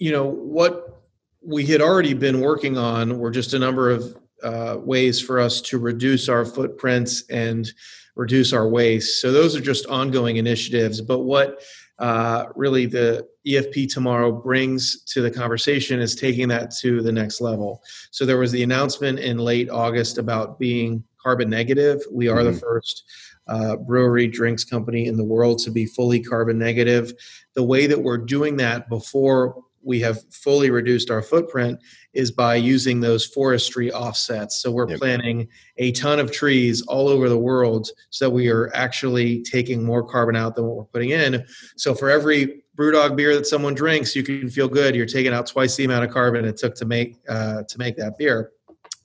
you 0.00 0.10
know, 0.10 0.26
what 0.26 1.02
we 1.40 1.64
had 1.64 1.80
already 1.80 2.14
been 2.14 2.40
working 2.40 2.76
on 2.76 3.20
were 3.20 3.30
just 3.30 3.54
a 3.54 3.58
number 3.58 3.88
of 3.88 4.16
uh, 4.42 4.78
ways 4.80 5.20
for 5.20 5.38
us 5.38 5.60
to 5.60 5.78
reduce 5.78 6.28
our 6.28 6.44
footprints 6.44 7.22
and 7.30 7.70
reduce 8.16 8.52
our 8.52 8.68
waste. 8.68 9.20
So 9.20 9.30
those 9.30 9.54
are 9.54 9.60
just 9.60 9.86
ongoing 9.86 10.36
initiatives. 10.36 11.00
But 11.00 11.20
what 11.20 11.62
uh, 12.00 12.46
really 12.56 12.86
the 12.86 13.28
EFP 13.46 13.92
tomorrow 13.92 14.32
brings 14.32 15.04
to 15.04 15.20
the 15.20 15.30
conversation 15.30 16.00
is 16.00 16.14
taking 16.14 16.48
that 16.48 16.70
to 16.76 17.02
the 17.02 17.12
next 17.12 17.40
level. 17.40 17.82
So 18.10 18.24
there 18.24 18.38
was 18.38 18.52
the 18.52 18.62
announcement 18.62 19.18
in 19.18 19.38
late 19.38 19.68
August 19.70 20.18
about 20.18 20.58
being 20.58 21.04
carbon 21.22 21.50
negative. 21.50 22.00
We 22.10 22.28
are 22.28 22.38
mm-hmm. 22.38 22.52
the 22.54 22.58
first 22.58 23.04
uh, 23.48 23.76
brewery 23.76 24.28
drinks 24.28 24.64
company 24.64 25.06
in 25.06 25.16
the 25.16 25.24
world 25.24 25.58
to 25.60 25.70
be 25.70 25.84
fully 25.84 26.20
carbon 26.20 26.58
negative. 26.58 27.12
The 27.54 27.64
way 27.64 27.86
that 27.86 28.00
we're 28.00 28.18
doing 28.18 28.56
that 28.56 28.88
before 28.88 29.62
we 29.82 30.00
have 30.00 30.22
fully 30.32 30.70
reduced 30.70 31.10
our 31.10 31.22
footprint 31.22 31.78
is 32.12 32.30
by 32.30 32.54
using 32.54 33.00
those 33.00 33.24
forestry 33.24 33.92
offsets. 33.92 34.60
So 34.60 34.70
we're 34.70 34.88
yep. 34.88 34.98
planting 34.98 35.48
a 35.78 35.92
ton 35.92 36.18
of 36.18 36.32
trees 36.32 36.82
all 36.82 37.08
over 37.08 37.28
the 37.28 37.38
world 37.38 37.90
so 38.10 38.28
we 38.28 38.48
are 38.48 38.70
actually 38.74 39.42
taking 39.42 39.84
more 39.84 40.02
carbon 40.02 40.36
out 40.36 40.54
than 40.54 40.66
what 40.66 40.76
we're 40.76 40.84
putting 40.84 41.10
in. 41.10 41.44
So 41.76 41.94
for 41.94 42.10
every 42.10 42.62
BrewDog 42.76 43.16
beer 43.16 43.34
that 43.34 43.46
someone 43.46 43.74
drinks, 43.74 44.16
you 44.16 44.22
can 44.22 44.48
feel 44.48 44.68
good. 44.68 44.94
You're 44.94 45.06
taking 45.06 45.32
out 45.32 45.46
twice 45.46 45.76
the 45.76 45.84
amount 45.84 46.04
of 46.04 46.10
carbon 46.10 46.44
it 46.44 46.56
took 46.56 46.74
to 46.76 46.84
make 46.84 47.16
uh, 47.28 47.62
to 47.68 47.78
make 47.78 47.96
that 47.96 48.16
beer. 48.16 48.52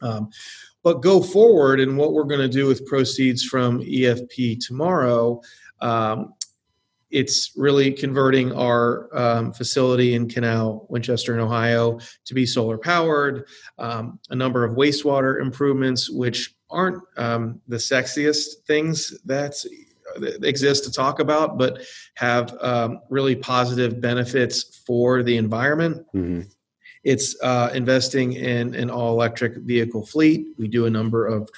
Um, 0.02 0.30
but 0.84 1.02
go 1.02 1.22
forward, 1.22 1.80
and 1.80 1.98
what 1.98 2.14
we're 2.14 2.26
going 2.26 2.42
to 2.42 2.48
do 2.48 2.68
with 2.68 2.86
proceeds 2.86 3.44
from 3.44 3.82
EFP 3.82 4.66
tomorrow, 4.66 5.42
um, 5.82 6.34
it's 7.16 7.54
really 7.56 7.94
converting 7.94 8.52
our 8.52 9.08
um, 9.18 9.54
facility 9.54 10.16
in 10.16 10.28
Canal, 10.28 10.86
Winchester, 10.90 11.34
in 11.34 11.40
Ohio, 11.40 11.98
to 12.26 12.34
be 12.34 12.46
solar 12.46 12.78
powered. 12.78 13.48
Um, 13.80 14.20
a 14.32 14.36
number 14.36 14.66
of 14.66 14.76
wastewater 14.76 15.40
improvements, 15.42 16.10
which 16.10 16.56
aren't 16.70 17.02
um, 17.16 17.62
the 17.70 17.78
sexiest 17.78 18.66
things 18.68 19.18
that 19.24 19.56
exist 20.44 20.84
to 20.84 20.92
talk 20.92 21.22
about, 21.22 21.58
but 21.58 21.84
have 22.16 22.54
um, 22.60 23.00
really 23.10 23.36
positive 23.36 24.02
benefits 24.02 24.82
for 24.86 25.24
the 25.24 25.38
environment. 25.38 26.06
Mm-hmm. 26.14 26.42
It's 27.06 27.42
uh, 27.42 27.70
investing 27.74 28.34
in 28.34 28.76
an 28.76 28.90
all 28.90 29.14
electric 29.14 29.56
vehicle 29.60 30.06
fleet. 30.06 30.48
We 30.58 30.68
do 30.68 30.86
a 30.86 30.90
number 30.90 31.28
of 31.28 31.50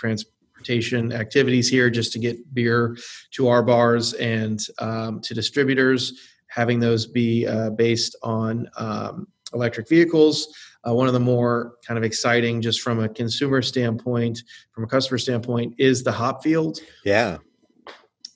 transportation 0.67 1.13
activities 1.13 1.69
here 1.69 1.89
just 1.89 2.11
to 2.13 2.19
get 2.19 2.53
beer 2.53 2.97
to 3.31 3.47
our 3.47 3.63
bars 3.63 4.13
and 4.13 4.59
um, 4.79 5.21
to 5.21 5.33
distributors, 5.33 6.13
having 6.47 6.79
those 6.79 7.05
be 7.05 7.47
uh, 7.47 7.69
based 7.71 8.15
on 8.23 8.67
um, 8.77 9.27
electric 9.53 9.87
vehicles. 9.87 10.53
Uh, 10.87 10.93
one 10.93 11.07
of 11.07 11.13
the 11.13 11.19
more 11.19 11.73
kind 11.85 11.97
of 11.97 12.03
exciting, 12.03 12.61
just 12.61 12.81
from 12.81 12.99
a 12.99 13.09
consumer 13.09 13.61
standpoint, 13.61 14.41
from 14.71 14.83
a 14.83 14.87
customer 14.87 15.17
standpoint, 15.17 15.73
is 15.77 16.03
the 16.03 16.11
hop 16.11 16.43
field. 16.43 16.79
Yeah. 17.03 17.37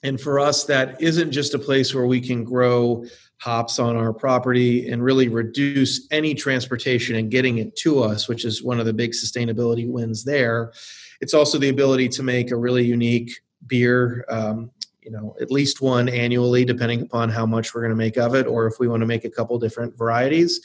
And 0.02 0.20
for 0.20 0.40
us, 0.40 0.64
that 0.64 1.00
isn't 1.00 1.30
just 1.30 1.54
a 1.54 1.58
place 1.58 1.94
where 1.94 2.06
we 2.06 2.20
can 2.20 2.44
grow 2.44 3.04
hops 3.40 3.78
on 3.78 3.96
our 3.96 4.12
property 4.12 4.88
and 4.90 5.02
really 5.02 5.28
reduce 5.28 6.06
any 6.10 6.34
transportation 6.34 7.16
and 7.16 7.30
getting 7.30 7.58
it 7.58 7.74
to 7.76 8.00
us, 8.02 8.28
which 8.28 8.44
is 8.44 8.62
one 8.62 8.80
of 8.80 8.86
the 8.86 8.92
big 8.92 9.12
sustainability 9.12 9.88
wins 9.88 10.24
there. 10.24 10.72
It's 11.22 11.32
also 11.32 11.56
the 11.56 11.70
ability 11.70 12.08
to 12.10 12.22
make 12.22 12.50
a 12.50 12.56
really 12.56 12.84
unique 12.84 13.40
beer, 13.66 14.26
um, 14.28 14.70
you 15.00 15.10
know, 15.10 15.34
at 15.40 15.50
least 15.50 15.80
one 15.80 16.08
annually, 16.08 16.64
depending 16.66 17.00
upon 17.00 17.30
how 17.30 17.46
much 17.46 17.74
we're 17.74 17.80
going 17.80 17.90
to 17.90 17.96
make 17.96 18.18
of 18.18 18.34
it, 18.34 18.46
or 18.46 18.66
if 18.66 18.78
we 18.78 18.88
want 18.88 19.00
to 19.00 19.06
make 19.06 19.24
a 19.24 19.30
couple 19.30 19.58
different 19.58 19.96
varieties. 19.96 20.60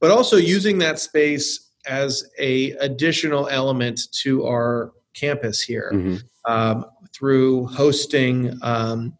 But 0.00 0.10
also 0.10 0.36
using 0.36 0.78
that 0.78 0.98
space 0.98 1.70
as 1.86 2.28
a 2.38 2.72
additional 2.72 3.48
element 3.48 4.12
to 4.22 4.44
our 4.46 4.92
campus 5.14 5.60
here. 5.62 5.92
Mm-hmm. 5.94 6.16
Um, 6.50 6.86
through 7.12 7.66
hosting, 7.66 8.58
um, 8.62 9.16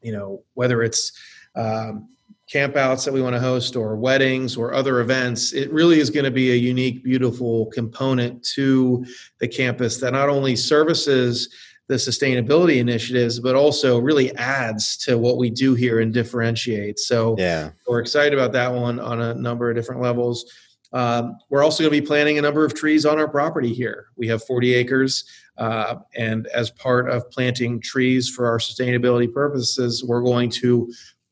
you 0.00 0.12
know, 0.12 0.42
whether 0.54 0.82
it's 0.82 1.12
um, 1.54 2.08
campouts 2.52 3.04
that 3.04 3.12
we 3.12 3.20
want 3.20 3.34
to 3.34 3.40
host 3.40 3.76
or 3.76 3.96
weddings 3.96 4.56
or 4.56 4.72
other 4.72 5.00
events, 5.00 5.52
it 5.52 5.70
really 5.72 6.00
is 6.00 6.08
going 6.08 6.24
to 6.24 6.30
be 6.30 6.52
a 6.52 6.54
unique, 6.54 7.04
beautiful 7.04 7.66
component 7.66 8.42
to 8.42 9.04
the 9.38 9.48
campus 9.48 9.98
that 9.98 10.12
not 10.12 10.28
only 10.28 10.56
services 10.56 11.54
the 11.88 11.94
sustainability 11.94 12.76
initiatives, 12.76 13.40
but 13.40 13.54
also 13.54 13.98
really 13.98 14.34
adds 14.36 14.96
to 14.98 15.18
what 15.18 15.38
we 15.38 15.48
do 15.50 15.74
here 15.74 16.00
and 16.00 16.12
differentiates. 16.12 17.06
So 17.06 17.34
yeah, 17.38 17.70
we're 17.86 18.00
excited 18.00 18.34
about 18.34 18.52
that 18.52 18.72
one 18.72 18.98
on 19.00 19.20
a 19.20 19.34
number 19.34 19.70
of 19.70 19.76
different 19.76 20.02
levels. 20.02 20.50
Um, 20.92 21.38
we're 21.50 21.62
also 21.62 21.82
going 21.82 21.94
to 21.94 22.00
be 22.00 22.06
planting 22.06 22.38
a 22.38 22.42
number 22.42 22.64
of 22.64 22.74
trees 22.74 23.04
on 23.04 23.18
our 23.18 23.28
property 23.28 23.74
here. 23.74 24.06
We 24.16 24.26
have 24.28 24.42
40 24.44 24.74
acres, 24.74 25.24
uh, 25.58 25.96
and 26.14 26.46
as 26.48 26.70
part 26.70 27.10
of 27.10 27.30
planting 27.30 27.80
trees 27.80 28.28
for 28.30 28.46
our 28.46 28.58
sustainability 28.58 29.30
purposes, 29.30 30.02
we're 30.04 30.22
going 30.22 30.50
to 30.50 30.90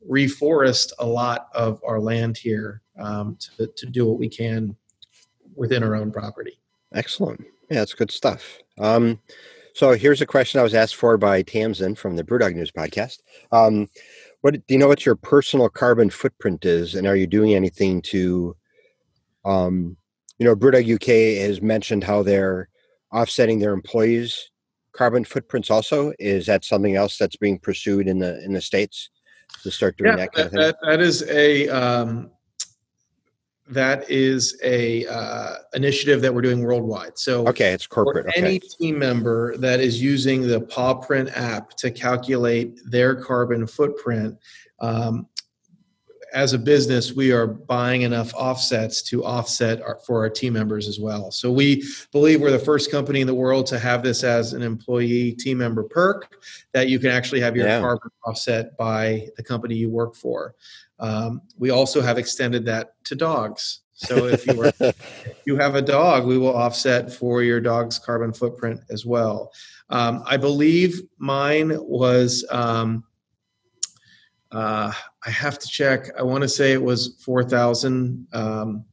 reforest 0.08 0.92
a 0.98 1.06
lot 1.06 1.48
of 1.54 1.80
our 1.86 2.00
land 2.00 2.36
here 2.36 2.82
um, 2.98 3.36
to, 3.56 3.66
to 3.66 3.86
do 3.86 4.06
what 4.06 4.18
we 4.18 4.28
can 4.28 4.76
within 5.54 5.82
our 5.82 5.94
own 5.94 6.12
property. 6.12 6.58
Excellent. 6.94 7.40
Yeah, 7.70 7.78
that's 7.78 7.94
good 7.94 8.10
stuff. 8.10 8.58
Um, 8.78 9.20
so 9.74 9.92
here's 9.92 10.22
a 10.22 10.26
question 10.26 10.60
I 10.60 10.62
was 10.62 10.74
asked 10.74 10.96
for 10.96 11.18
by 11.18 11.42
Tamsin 11.42 11.94
from 11.94 12.16
the 12.16 12.24
Brewdog 12.24 12.54
News 12.54 12.70
podcast. 12.70 13.18
Um, 13.52 13.88
what 14.40 14.54
do 14.54 14.74
you 14.74 14.78
know 14.78 14.88
what 14.88 15.04
your 15.04 15.16
personal 15.16 15.68
carbon 15.68 16.08
footprint 16.08 16.64
is, 16.64 16.94
and 16.94 17.06
are 17.06 17.16
you 17.16 17.26
doing 17.26 17.54
anything 17.54 18.00
to 18.02 18.56
um, 19.44 19.96
you 20.38 20.44
know, 20.44 20.54
Brewdog 20.54 20.92
UK 20.92 21.40
has 21.46 21.62
mentioned 21.62 22.04
how 22.04 22.22
they're 22.22 22.68
offsetting 23.12 23.58
their 23.58 23.72
employees' 23.72 24.50
carbon 24.92 25.24
footprints. 25.24 25.70
Also, 25.70 26.12
is 26.18 26.46
that 26.46 26.64
something 26.64 26.96
else 26.96 27.16
that's 27.16 27.36
being 27.36 27.58
pursued 27.58 28.08
in 28.08 28.18
the 28.18 28.42
in 28.44 28.52
the 28.52 28.60
states 28.60 29.08
to 29.62 29.70
start 29.70 29.96
doing 29.96 30.10
yeah, 30.10 30.16
that 30.16 30.32
kind 30.32 30.50
that, 30.50 30.52
of 30.52 30.52
thing? 30.52 30.60
That, 30.60 30.98
that 30.98 31.00
is 31.00 31.22
a 31.28 31.68
um, 31.68 32.30
that 33.68 34.08
is 34.08 34.58
a 34.62 35.06
uh, 35.06 35.56
initiative 35.74 36.22
that 36.22 36.32
we're 36.32 36.42
doing 36.42 36.62
worldwide. 36.62 37.18
So 37.18 37.46
okay, 37.48 37.72
it's 37.72 37.86
corporate. 37.86 38.26
Okay. 38.26 38.40
Any 38.40 38.58
team 38.60 38.98
member 38.98 39.56
that 39.58 39.80
is 39.80 40.00
using 40.00 40.42
the 40.42 40.60
PawPrint 40.60 41.36
app 41.36 41.70
to 41.78 41.90
calculate 41.90 42.80
their 42.84 43.16
carbon 43.16 43.66
footprint, 43.66 44.38
um, 44.80 45.26
as 46.36 46.52
a 46.52 46.58
business, 46.58 47.14
we 47.14 47.32
are 47.32 47.46
buying 47.46 48.02
enough 48.02 48.30
offsets 48.34 49.00
to 49.04 49.24
offset 49.24 49.80
our, 49.80 49.98
for 50.06 50.20
our 50.20 50.28
team 50.28 50.52
members 50.52 50.86
as 50.86 51.00
well. 51.00 51.30
So 51.30 51.50
we 51.50 51.82
believe 52.12 52.42
we're 52.42 52.50
the 52.50 52.58
first 52.58 52.90
company 52.90 53.22
in 53.22 53.26
the 53.26 53.34
world 53.34 53.66
to 53.68 53.78
have 53.78 54.02
this 54.02 54.22
as 54.22 54.52
an 54.52 54.62
employee 54.62 55.32
team 55.32 55.56
member 55.56 55.82
perk 55.82 56.36
that 56.74 56.90
you 56.90 56.98
can 56.98 57.10
actually 57.10 57.40
have 57.40 57.56
your 57.56 57.66
yeah. 57.66 57.80
carbon 57.80 58.10
offset 58.26 58.76
by 58.76 59.28
the 59.38 59.42
company 59.42 59.76
you 59.76 59.88
work 59.88 60.14
for. 60.14 60.54
Um, 60.98 61.40
we 61.58 61.70
also 61.70 62.02
have 62.02 62.18
extended 62.18 62.66
that 62.66 63.02
to 63.04 63.14
dogs. 63.14 63.80
So 63.94 64.26
if 64.26 64.46
you, 64.46 64.62
if 64.80 65.40
you 65.46 65.56
have 65.56 65.74
a 65.74 65.80
dog, 65.80 66.26
we 66.26 66.36
will 66.36 66.54
offset 66.54 67.10
for 67.10 67.42
your 67.42 67.62
dog's 67.62 67.98
carbon 67.98 68.34
footprint 68.34 68.82
as 68.90 69.06
well. 69.06 69.52
Um, 69.88 70.22
I 70.26 70.36
believe 70.36 71.00
mine 71.16 71.72
was. 71.80 72.44
Um, 72.50 73.04
uh, 74.52 74.92
I 75.24 75.30
have 75.30 75.58
to 75.58 75.66
check. 75.66 76.08
I 76.18 76.22
want 76.22 76.42
to 76.42 76.48
say 76.48 76.72
it 76.72 76.82
was 76.82 77.16
four 77.20 77.42
thousand 77.42 78.26
um, 78.32 78.84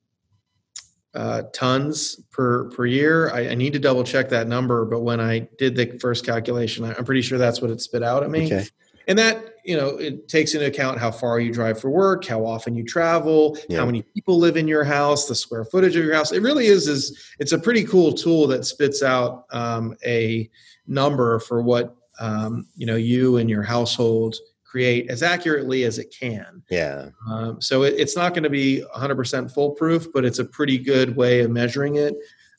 uh, 1.13 1.43
tons 1.53 2.19
per 2.31 2.69
per 2.71 2.85
year. 2.85 3.29
I, 3.31 3.49
I, 3.49 3.55
need 3.55 3.73
to 3.73 3.79
double 3.79 4.03
check 4.03 4.29
that 4.29 4.47
number, 4.47 4.83
but 4.83 5.01
when 5.01 5.19
I 5.19 5.47
did 5.59 5.75
the 5.75 5.97
first 5.99 6.25
calculation, 6.25 6.85
I, 6.85 6.97
am 6.97 7.05
pretty 7.05 7.21
sure 7.21 7.37
that's 7.37 7.61
what 7.61 7.69
it 7.69 7.81
spit 7.81 8.01
out 8.01 8.23
at 8.23 8.31
me. 8.31 8.47
Okay. 8.47 8.65
And 9.07 9.19
that 9.19 9.55
you 9.63 9.77
know 9.77 9.89
it 9.97 10.27
takes 10.27 10.55
into 10.55 10.65
account 10.65 10.97
how 10.97 11.11
far 11.11 11.39
you 11.39 11.53
drive 11.53 11.79
for 11.79 11.89
work, 11.89 12.25
how 12.25 12.45
often 12.45 12.73
you 12.73 12.83
travel, 12.83 13.57
yeah. 13.69 13.77
how 13.77 13.85
many 13.85 14.01
people 14.01 14.39
live 14.39 14.57
in 14.57 14.67
your 14.67 14.83
house, 14.83 15.27
the 15.27 15.35
square 15.35 15.65
footage 15.65 15.95
of 15.95 16.03
your 16.03 16.15
house. 16.15 16.31
It 16.31 16.41
really 16.41 16.65
is 16.65 16.87
is 16.87 17.31
it's 17.37 17.51
a 17.51 17.59
pretty 17.59 17.83
cool 17.83 18.11
tool 18.11 18.47
that 18.47 18.65
spits 18.65 19.03
out 19.03 19.45
um, 19.51 19.95
a 20.03 20.49
number 20.87 21.39
for 21.39 21.61
what 21.61 21.95
um, 22.19 22.67
you 22.75 22.87
know 22.87 22.95
you 22.95 23.37
and 23.37 23.49
your 23.49 23.63
household 23.63 24.35
create 24.73 25.07
as 25.07 25.21
accurately 25.21 25.83
as 25.83 25.99
it 25.99 26.11
can. 26.19 26.63
Yeah. 26.71 27.09
Um, 27.29 27.61
so 27.61 27.83
it, 27.83 27.93
it's 27.95 28.15
not 28.15 28.33
going 28.33 28.41
to 28.41 28.49
be 28.49 28.83
100% 28.95 29.53
foolproof, 29.53 30.07
but 30.11 30.25
it's 30.25 30.39
a 30.39 30.45
pretty 30.45 30.79
good 30.79 31.15
way 31.15 31.41
of 31.41 31.51
measuring 31.51 31.97
it. 31.97 32.15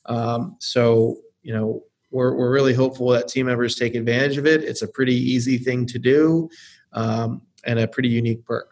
Um, 0.06 0.54
so, 0.60 1.16
you 1.42 1.52
know, 1.52 1.82
we're, 2.12 2.36
we're 2.36 2.52
really 2.52 2.72
hopeful 2.72 3.08
that 3.08 3.26
team 3.26 3.46
members 3.46 3.74
take 3.74 3.96
advantage 3.96 4.36
of 4.36 4.46
it. 4.46 4.62
It's 4.62 4.82
a 4.82 4.86
pretty 4.86 5.16
easy 5.16 5.58
thing 5.58 5.86
to 5.86 5.98
do 5.98 6.48
um, 6.92 7.42
and 7.64 7.80
a 7.80 7.88
pretty 7.88 8.10
unique 8.10 8.44
perk. 8.44 8.70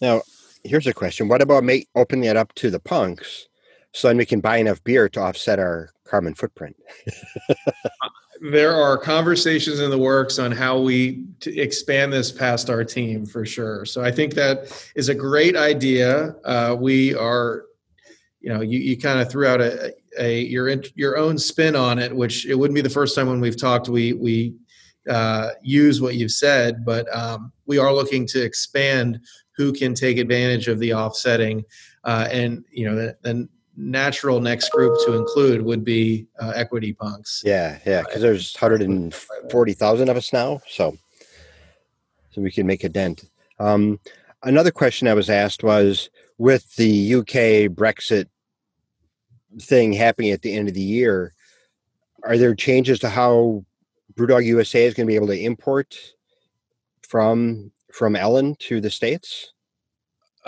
Now, 0.00 0.22
here's 0.64 0.86
a 0.86 0.94
question 0.94 1.28
What 1.28 1.42
about 1.42 1.64
make, 1.64 1.88
opening 1.94 2.24
it 2.24 2.38
up 2.38 2.54
to 2.54 2.70
the 2.70 2.80
punks 2.80 3.48
so 3.92 4.08
then 4.08 4.16
we 4.16 4.24
can 4.24 4.40
buy 4.40 4.56
enough 4.56 4.82
beer 4.82 5.10
to 5.10 5.20
offset 5.20 5.58
our 5.58 5.90
carbon 6.04 6.32
footprint? 6.32 6.76
there 8.40 8.74
are 8.74 8.96
conversations 8.96 9.80
in 9.80 9.90
the 9.90 9.98
works 9.98 10.38
on 10.38 10.52
how 10.52 10.80
we 10.80 11.24
expand 11.46 12.12
this 12.12 12.30
past 12.30 12.70
our 12.70 12.84
team 12.84 13.26
for 13.26 13.44
sure. 13.44 13.84
So 13.84 14.02
I 14.02 14.10
think 14.10 14.34
that 14.34 14.72
is 14.94 15.08
a 15.08 15.14
great 15.14 15.56
idea. 15.56 16.36
Uh, 16.44 16.76
we 16.78 17.14
are, 17.14 17.64
you 18.40 18.52
know, 18.52 18.60
you, 18.60 18.78
you 18.78 18.96
kind 18.96 19.20
of 19.20 19.30
threw 19.30 19.46
out 19.46 19.60
a, 19.60 19.94
a 20.18 20.42
your 20.42 20.68
your 20.94 21.16
own 21.16 21.38
spin 21.38 21.76
on 21.76 21.98
it, 21.98 22.14
which 22.14 22.46
it 22.46 22.54
wouldn't 22.54 22.74
be 22.74 22.80
the 22.80 22.90
first 22.90 23.14
time 23.14 23.28
when 23.28 23.40
we've 23.40 23.60
talked. 23.60 23.88
We 23.88 24.12
we 24.12 24.54
uh, 25.08 25.50
use 25.62 26.00
what 26.00 26.14
you've 26.14 26.32
said, 26.32 26.84
but 26.84 27.06
um, 27.16 27.52
we 27.66 27.78
are 27.78 27.92
looking 27.92 28.26
to 28.28 28.42
expand 28.42 29.20
who 29.56 29.72
can 29.72 29.94
take 29.94 30.18
advantage 30.18 30.68
of 30.68 30.78
the 30.78 30.94
offsetting, 30.94 31.64
uh, 32.04 32.28
and 32.30 32.64
you 32.70 32.88
know, 32.88 33.12
then 33.22 33.48
natural 33.78 34.40
next 34.40 34.70
group 34.72 34.98
to 35.06 35.14
include 35.14 35.62
would 35.62 35.84
be 35.84 36.26
uh, 36.40 36.52
equity 36.54 36.92
punks. 36.92 37.42
Yeah, 37.46 37.78
yeah, 37.86 38.02
because 38.02 38.20
there's 38.20 38.54
140,000 38.54 40.08
of 40.08 40.16
us 40.16 40.32
now, 40.32 40.60
so 40.68 40.98
so 42.30 42.42
we 42.42 42.50
can 42.50 42.66
make 42.66 42.84
a 42.84 42.88
dent. 42.88 43.24
Um, 43.58 44.00
another 44.42 44.70
question 44.70 45.08
I 45.08 45.14
was 45.14 45.30
asked 45.30 45.62
was 45.62 46.10
with 46.36 46.74
the 46.76 47.14
UK 47.14 47.70
Brexit 47.72 48.26
thing 49.60 49.92
happening 49.92 50.32
at 50.32 50.42
the 50.42 50.54
end 50.54 50.68
of 50.68 50.74
the 50.74 50.80
year, 50.80 51.32
are 52.24 52.36
there 52.36 52.54
changes 52.54 52.98
to 53.00 53.08
how 53.08 53.64
Brewdog 54.14 54.44
USA 54.44 54.84
is 54.84 54.94
going 54.94 55.06
to 55.06 55.10
be 55.10 55.16
able 55.16 55.28
to 55.28 55.40
import 55.40 55.96
from 57.02 57.70
from 57.92 58.16
Ellon 58.16 58.56
to 58.56 58.80
the 58.80 58.90
states? 58.90 59.52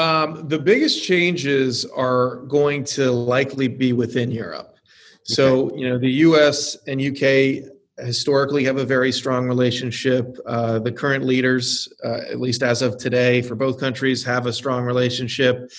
Um, 0.00 0.48
the 0.48 0.58
biggest 0.58 1.04
changes 1.04 1.84
are 1.84 2.36
going 2.48 2.84
to 2.84 3.12
likely 3.12 3.68
be 3.68 3.92
within 3.92 4.30
Europe. 4.30 4.78
So, 5.24 5.66
okay. 5.66 5.76
you 5.76 5.88
know, 5.90 5.98
the 5.98 6.10
US 6.28 6.78
and 6.86 6.98
UK 6.98 7.70
historically 7.98 8.64
have 8.64 8.78
a 8.78 8.84
very 8.86 9.12
strong 9.12 9.46
relationship. 9.46 10.38
Uh, 10.46 10.78
the 10.78 10.90
current 10.90 11.26
leaders, 11.26 11.86
uh, 12.02 12.20
at 12.30 12.40
least 12.40 12.62
as 12.62 12.80
of 12.80 12.96
today, 12.96 13.42
for 13.42 13.54
both 13.54 13.78
countries, 13.78 14.24
have 14.24 14.46
a 14.46 14.54
strong 14.54 14.84
relationship. 14.84 15.70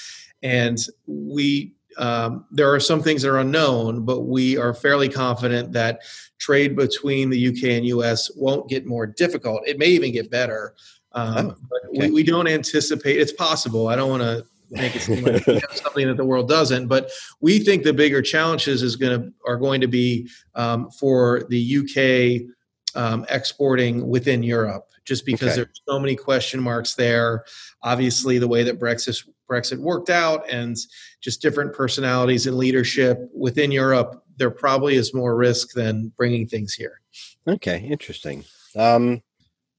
And 0.44 0.78
we, 1.08 1.74
um, 1.98 2.46
there 2.52 2.72
are 2.72 2.80
some 2.80 3.02
things 3.02 3.24
that 3.24 3.32
are 3.32 3.40
unknown, 3.40 4.06
but 4.06 4.22
we 4.22 4.56
are 4.56 4.76
fairly 4.76 5.10
confident 5.10 5.72
that 5.72 6.02
trade 6.40 6.76
between 6.76 7.32
the 7.32 7.48
UK 7.48 7.72
and 7.72 7.88
US 7.88 8.30
won't 8.36 8.70
get 8.70 8.86
more 8.86 9.08
difficult. 9.08 9.68
It 9.68 9.80
may 9.80 9.88
even 9.88 10.12
get 10.12 10.30
better. 10.30 10.76
Um, 11.14 11.52
oh, 11.52 11.56
but 11.70 11.90
okay. 11.90 12.08
we, 12.08 12.12
we 12.12 12.24
don't 12.24 12.48
anticipate 12.48 13.20
it's 13.20 13.34
possible. 13.34 13.88
I 13.88 13.96
don't 13.96 14.10
want 14.10 14.24
to 14.24 14.46
make 14.72 14.96
it 14.96 15.02
seem 15.02 15.24
like 15.24 15.44
something 15.76 16.08
that 16.08 16.18
the 16.18 16.26
world 16.26 16.48
doesn't. 16.48 16.88
But 16.88 17.12
we 17.42 17.60
think 17.60 17.84
the 17.84 17.94
bigger 17.94 18.22
challenges 18.22 18.82
is 18.82 18.96
going 18.96 19.22
to 19.22 19.34
are 19.46 19.58
going 19.58 19.82
to 19.82 19.88
be 19.88 20.30
um, 20.56 20.90
for 20.92 21.44
the 21.50 21.78
UK 21.78 22.56
um, 22.96 23.26
exporting 23.30 24.08
within 24.08 24.42
Europe, 24.42 24.88
just 25.06 25.26
because 25.26 25.50
okay. 25.50 25.56
there's 25.58 25.82
so 25.88 26.00
many 26.00 26.16
question 26.16 26.62
marks 26.62 26.96
there. 26.96 27.46
Obviously, 27.84 28.38
the 28.40 28.48
way 28.48 28.64
that 28.64 28.80
Brexit 28.80 29.28
Brexit 29.50 29.80
worked 29.80 30.10
out, 30.10 30.50
and 30.50 30.78
just 31.20 31.42
different 31.42 31.74
personalities 31.74 32.48
and 32.48 32.58
leadership 32.58 33.20
within 33.34 33.72
Europe, 33.72 34.24
there 34.38 34.52
probably 34.52 34.96
is 34.96 35.14
more 35.14 35.36
risk 35.36 35.74
than 35.74 36.12
bringing 36.16 36.48
things 36.48 36.74
here. 36.74 37.02
Okay, 37.48 37.80
interesting. 37.80 38.46
Um, 38.78 39.22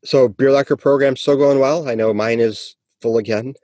so 0.04 0.28
beer 0.28 0.52
locker 0.52 0.76
program 0.76 1.16
still 1.16 1.36
going 1.36 1.58
well. 1.58 1.88
I 1.88 1.94
know 1.94 2.12
mine 2.12 2.40
is 2.40 2.76
full 3.00 3.18
again. 3.18 3.54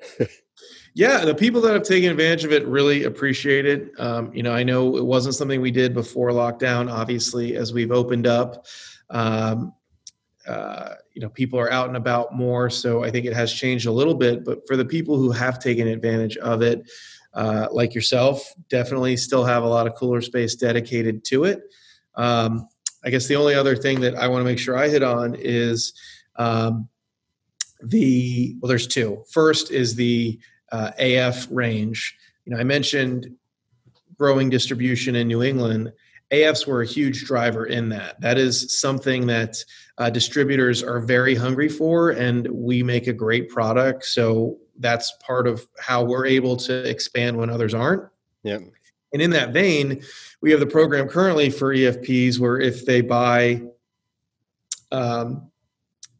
Yeah, 0.94 1.24
the 1.24 1.34
people 1.34 1.60
that 1.60 1.74
have 1.74 1.84
taken 1.84 2.10
advantage 2.10 2.44
of 2.44 2.50
it 2.50 2.66
really 2.66 3.04
appreciate 3.04 3.66
it. 3.66 3.92
Um, 4.00 4.34
you 4.34 4.42
know, 4.42 4.52
I 4.52 4.64
know 4.64 4.96
it 4.96 5.04
wasn't 5.04 5.36
something 5.36 5.60
we 5.60 5.70
did 5.70 5.94
before 5.94 6.30
lockdown. 6.30 6.90
Obviously, 6.90 7.54
as 7.54 7.72
we've 7.72 7.92
opened 7.92 8.26
up, 8.26 8.66
um, 9.10 9.72
uh, 10.48 10.94
you 11.12 11.22
know, 11.22 11.28
people 11.28 11.56
are 11.56 11.70
out 11.70 11.86
and 11.86 11.96
about 11.96 12.34
more, 12.34 12.68
so 12.68 13.04
I 13.04 13.12
think 13.12 13.26
it 13.26 13.32
has 13.32 13.52
changed 13.52 13.86
a 13.86 13.92
little 13.92 14.14
bit. 14.14 14.44
But 14.44 14.66
for 14.66 14.76
the 14.76 14.84
people 14.84 15.16
who 15.16 15.30
have 15.30 15.60
taken 15.60 15.86
advantage 15.86 16.36
of 16.38 16.62
it, 16.62 16.82
uh, 17.32 17.68
like 17.70 17.94
yourself, 17.94 18.52
definitely 18.68 19.16
still 19.16 19.44
have 19.44 19.62
a 19.62 19.68
lot 19.68 19.86
of 19.86 19.94
cooler 19.94 20.20
space 20.20 20.56
dedicated 20.56 21.22
to 21.26 21.44
it. 21.44 21.60
Um, 22.16 22.66
I 23.04 23.10
guess 23.10 23.28
the 23.28 23.36
only 23.36 23.54
other 23.54 23.76
thing 23.76 24.00
that 24.00 24.16
I 24.16 24.26
want 24.26 24.40
to 24.40 24.44
make 24.44 24.58
sure 24.58 24.76
I 24.76 24.88
hit 24.88 25.04
on 25.04 25.36
is 25.38 25.92
um, 26.38 26.88
the 27.82 28.56
well, 28.60 28.68
there's 28.68 28.86
two. 28.86 29.22
First 29.30 29.70
is 29.70 29.94
the 29.94 30.38
uh, 30.72 30.92
AF 30.98 31.46
range. 31.50 32.16
You 32.44 32.54
know, 32.54 32.60
I 32.60 32.64
mentioned 32.64 33.36
growing 34.16 34.50
distribution 34.50 35.14
in 35.16 35.28
New 35.28 35.42
England. 35.42 35.92
AFs 36.32 36.66
were 36.66 36.82
a 36.82 36.86
huge 36.86 37.24
driver 37.24 37.66
in 37.66 37.88
that. 37.88 38.20
That 38.20 38.36
is 38.36 38.78
something 38.78 39.26
that 39.28 39.64
uh, 39.96 40.10
distributors 40.10 40.82
are 40.82 41.00
very 41.00 41.34
hungry 41.34 41.68
for, 41.68 42.10
and 42.10 42.46
we 42.48 42.82
make 42.82 43.06
a 43.06 43.12
great 43.12 43.48
product. 43.48 44.04
So 44.04 44.58
that's 44.78 45.12
part 45.20 45.46
of 45.46 45.66
how 45.78 46.04
we're 46.04 46.26
able 46.26 46.56
to 46.56 46.88
expand 46.88 47.36
when 47.36 47.48
others 47.48 47.74
aren't. 47.74 48.02
Yeah. 48.42 48.58
And 49.12 49.22
in 49.22 49.30
that 49.30 49.52
vein, 49.52 50.02
we 50.42 50.50
have 50.50 50.60
the 50.60 50.66
program 50.66 51.08
currently 51.08 51.48
for 51.48 51.74
EFPs 51.74 52.38
where 52.38 52.60
if 52.60 52.84
they 52.84 53.00
buy 53.00 53.62
um, 54.92 55.47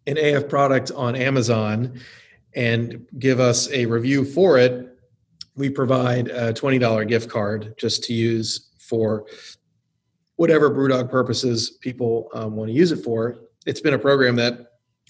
an 0.09 0.17
AF 0.19 0.49
product 0.49 0.91
on 0.93 1.15
Amazon 1.15 2.01
and 2.55 3.07
give 3.19 3.41
us 3.41 3.71
a 3.71 3.87
review 3.87 4.25
for 4.25 4.59
it, 4.59 4.99
we 5.55 5.69
provide 5.69 6.29
a 6.29 6.53
$20 6.53 7.07
gift 7.09 7.29
card 7.29 7.75
just 7.77 8.05
to 8.05 8.15
use 8.15 8.71
for 8.79 9.27
whatever 10.37 10.71
Brewdog 10.71 11.11
purposes 11.11 11.73
people 11.81 12.31
um, 12.33 12.57
want 12.57 12.69
to 12.69 12.75
use 12.75 12.93
it 12.93 13.05
for. 13.05 13.39
It's 13.67 13.81
been 13.81 13.95
a 13.95 13.99
program 13.99 14.37
that 14.37 14.69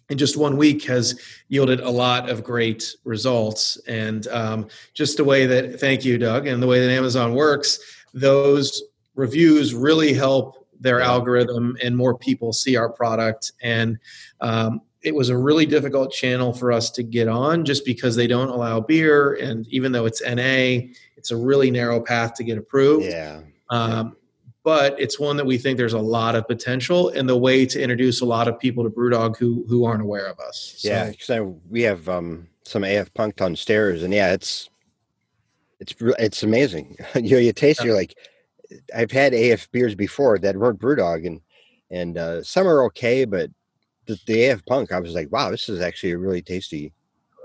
in 0.08 0.18
just 0.18 0.36
one 0.36 0.56
week 0.56 0.84
has 0.84 1.20
yielded 1.48 1.80
a 1.80 1.90
lot 1.90 2.30
of 2.30 2.42
great 2.42 2.96
results. 3.04 3.76
And 3.86 4.26
um, 4.28 4.68
just 4.94 5.18
the 5.18 5.24
way 5.24 5.46
that, 5.46 5.78
thank 5.78 6.04
you, 6.04 6.18
Doug, 6.18 6.46
and 6.46 6.62
the 6.62 6.66
way 6.66 6.80
that 6.80 6.90
Amazon 6.90 7.34
works, 7.34 7.78
those 8.14 8.82
reviews 9.14 9.74
really 9.74 10.14
help 10.14 10.66
their 10.80 11.00
algorithm 11.00 11.76
and 11.82 11.96
more 11.96 12.16
people 12.16 12.52
see 12.52 12.76
our 12.76 12.88
product. 12.88 13.52
And 13.62 13.98
um, 14.40 14.80
it 15.02 15.14
was 15.14 15.28
a 15.28 15.36
really 15.36 15.66
difficult 15.66 16.12
channel 16.12 16.52
for 16.52 16.72
us 16.72 16.90
to 16.90 17.02
get 17.02 17.28
on 17.28 17.64
just 17.64 17.84
because 17.84 18.16
they 18.16 18.26
don't 18.26 18.48
allow 18.48 18.80
beer 18.80 19.34
and 19.34 19.66
even 19.68 19.92
though 19.92 20.06
it's 20.06 20.22
na 20.22 20.80
it's 21.16 21.30
a 21.30 21.36
really 21.36 21.70
narrow 21.70 22.00
path 22.00 22.34
to 22.34 22.44
get 22.44 22.58
approved 22.58 23.04
yeah 23.04 23.40
um, 23.70 24.16
but 24.64 24.98
it's 24.98 25.20
one 25.20 25.36
that 25.36 25.46
we 25.46 25.56
think 25.56 25.78
there's 25.78 25.92
a 25.92 25.98
lot 25.98 26.34
of 26.34 26.46
potential 26.46 27.10
and 27.10 27.28
the 27.28 27.36
way 27.36 27.64
to 27.64 27.80
introduce 27.80 28.20
a 28.20 28.24
lot 28.24 28.48
of 28.48 28.58
people 28.58 28.82
to 28.84 28.90
brewdog 28.90 29.36
who 29.36 29.64
who 29.68 29.84
aren't 29.84 30.02
aware 30.02 30.26
of 30.26 30.38
us 30.40 30.74
so. 30.78 30.88
yeah 30.88 31.10
because 31.10 31.54
we 31.68 31.82
have 31.82 32.08
um, 32.08 32.48
some 32.64 32.84
af 32.84 33.12
punked 33.14 33.40
on 33.40 33.54
stairs 33.54 34.02
and 34.02 34.12
yeah 34.12 34.32
it's 34.32 34.68
it's 35.80 35.94
it's 36.18 36.42
amazing 36.42 36.96
you 37.14 37.30
know 37.30 37.38
you 37.38 37.52
taste 37.52 37.80
yeah. 37.80 37.86
you're 37.86 37.94
like 37.94 38.16
i've 38.94 39.12
had 39.12 39.32
af 39.32 39.70
beers 39.70 39.94
before 39.94 40.38
that 40.38 40.56
weren't 40.56 40.80
brewdog 40.80 41.26
and 41.26 41.40
and 41.90 42.18
uh, 42.18 42.42
some 42.42 42.66
are 42.66 42.84
okay 42.84 43.24
but 43.24 43.50
the, 44.08 44.18
the 44.26 44.46
AF 44.46 44.64
Punk, 44.66 44.90
I 44.90 44.98
was 44.98 45.14
like, 45.14 45.30
wow, 45.30 45.50
this 45.50 45.68
is 45.68 45.80
actually 45.80 46.12
a 46.12 46.18
really 46.18 46.42
tasty. 46.42 46.92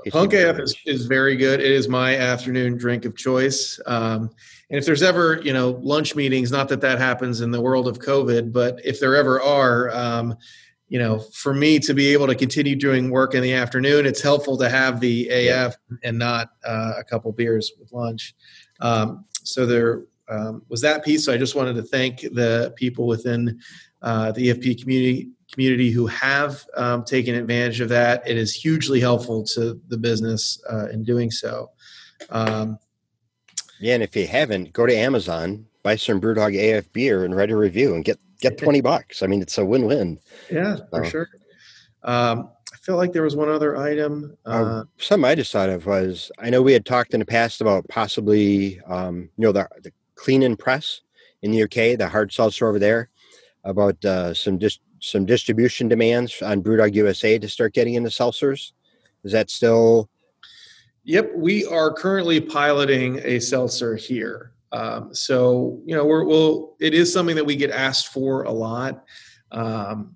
tasty 0.04 0.12
Punk 0.12 0.34
AF 0.34 0.60
is, 0.60 0.76
is 0.86 1.06
very 1.06 1.36
good. 1.36 1.60
It 1.60 1.71
is 1.71 1.88
my 1.88 2.15
afternoon 2.15 2.78
drink 2.78 3.06
of 3.06 3.15
choice. 3.15 3.80
Um, 3.86 4.32
and 4.69 4.80
if 4.80 4.86
there's 4.86 5.04
ever, 5.04 5.41
you 5.43 5.54
know, 5.54 5.71
lunch 5.82 6.15
meetings, 6.15 6.52
not 6.52 6.69
that 6.69 6.82
that 6.82 6.97
happens 6.97 7.41
in 7.41 7.52
the 7.52 7.62
world 7.62 7.88
of 7.88 7.99
COVID, 7.99 8.52
but 8.52 8.80
if 8.84 8.99
there 8.99 9.15
ever 9.15 9.41
are, 9.41 9.91
um, 9.91 10.36
you 10.88 10.99
know, 10.99 11.19
for 11.19 11.54
me 11.54 11.80
to 11.80 11.93
be 11.93 12.13
able 12.13 12.28
to 12.28 12.36
continue 12.36 12.76
doing 12.76 13.10
work 13.10 13.36
in 13.36 13.43
the 13.43 13.54
afternoon, 13.54 14.06
it's 14.06 14.21
helpful 14.21 14.58
to 14.58 14.69
have 14.69 14.99
the 14.99 15.28
AF 15.30 15.76
and 16.04 16.17
not 16.17 16.49
uh, 16.65 16.93
a 16.97 17.04
couple 17.04 17.32
beers 17.32 17.73
with 17.80 17.91
lunch. 17.91 18.36
Um, 18.80 19.26
so 19.43 19.65
there 19.65 20.04
um, 20.30 20.63
was 20.69 20.82
that 20.82 21.04
piece. 21.04 21.26
So 21.26 21.34
I 21.34 21.38
just 21.38 21.56
wanted 21.56 21.76
to 21.76 21.84
thank 21.84 22.21
the 22.21 22.73
people 22.78 23.06
within 23.06 23.60
uh, 24.02 24.32
the 24.32 24.49
EFP 24.49 24.82
community 24.82 25.30
community 25.53 25.91
who 25.91 26.07
have 26.07 26.65
um, 26.75 27.03
taken 27.03 27.35
advantage 27.35 27.79
of 27.79 27.89
that. 27.89 28.27
It 28.27 28.37
is 28.37 28.53
hugely 28.53 28.99
helpful 28.99 29.43
to 29.53 29.79
the 29.87 29.97
business 29.97 30.61
uh, 30.69 30.87
in 30.89 31.03
doing 31.03 31.31
so. 31.31 31.69
Um, 32.29 32.77
yeah, 33.79 33.95
and 33.95 34.03
if 34.03 34.15
you 34.15 34.27
haven't, 34.27 34.73
go 34.73 34.85
to 34.85 34.95
Amazon, 34.95 35.65
buy 35.83 35.95
some 35.95 36.19
BrewDog 36.19 36.57
AF 36.57 36.91
beer, 36.93 37.25
and 37.25 37.35
write 37.35 37.51
a 37.51 37.57
review, 37.57 37.93
and 37.93 38.03
get 38.03 38.17
get 38.39 38.57
twenty 38.57 38.81
bucks. 38.81 39.21
I 39.21 39.27
mean, 39.27 39.41
it's 39.41 39.57
a 39.57 39.65
win 39.65 39.85
win. 39.85 40.19
Yeah, 40.49 40.77
so. 40.77 40.85
for 40.91 41.05
sure. 41.05 41.29
Um, 42.03 42.49
I 42.73 42.77
feel 42.77 42.97
like 42.97 43.13
there 43.13 43.23
was 43.23 43.35
one 43.35 43.49
other 43.49 43.77
item. 43.77 44.37
Uh, 44.45 44.49
uh, 44.49 44.83
something 44.97 45.29
I 45.29 45.35
just 45.35 45.51
thought 45.51 45.69
of 45.69 45.85
was 45.85 46.31
I 46.39 46.49
know 46.49 46.61
we 46.61 46.73
had 46.73 46.85
talked 46.85 47.13
in 47.13 47.19
the 47.19 47.25
past 47.25 47.61
about 47.61 47.87
possibly, 47.87 48.79
um, 48.81 49.29
you 49.37 49.45
know, 49.45 49.51
the, 49.51 49.67
the 49.81 49.91
clean 50.15 50.43
and 50.43 50.57
press 50.57 51.01
in 51.41 51.51
the 51.51 51.63
UK, 51.63 51.97
the 51.97 52.09
hard 52.09 52.31
seltzer 52.31 52.67
over 52.67 52.79
there, 52.79 53.09
about 53.63 54.03
uh, 54.05 54.33
some 54.33 54.59
just 54.59 54.79
some 55.03 55.25
distribution 55.25 55.89
demands 55.89 56.41
on 56.41 56.63
Brewdog 56.63 56.95
USA 56.95 57.37
to 57.37 57.49
start 57.49 57.73
getting 57.73 57.95
into 57.95 58.09
seltzers. 58.09 58.71
Is 59.25 59.33
that 59.33 59.49
still? 59.49 60.09
Yep, 61.03 61.33
we 61.35 61.65
are 61.65 61.91
currently 61.91 62.39
piloting 62.39 63.19
a 63.23 63.39
seltzer 63.39 63.97
here. 63.97 64.53
Um, 64.71 65.13
so 65.13 65.81
you 65.85 65.93
know, 65.95 66.05
we're 66.05 66.23
we'll 66.23 66.75
it 66.79 66.93
is 66.93 67.11
something 67.11 67.35
that 67.35 67.45
we 67.45 67.57
get 67.57 67.69
asked 67.69 68.07
for 68.07 68.43
a 68.43 68.51
lot. 68.51 69.03
Um, 69.51 70.15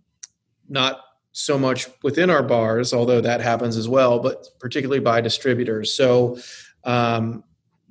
not 0.69 1.01
so 1.33 1.57
much 1.57 1.87
within 2.01 2.29
our 2.29 2.41
bars, 2.41 2.93
although 2.93 3.21
that 3.21 3.41
happens 3.41 3.75
as 3.75 3.89
well, 3.89 4.19
but 4.19 4.47
particularly 4.57 5.01
by 5.01 5.19
distributors. 5.19 5.93
So 5.93 6.39
um, 6.85 7.43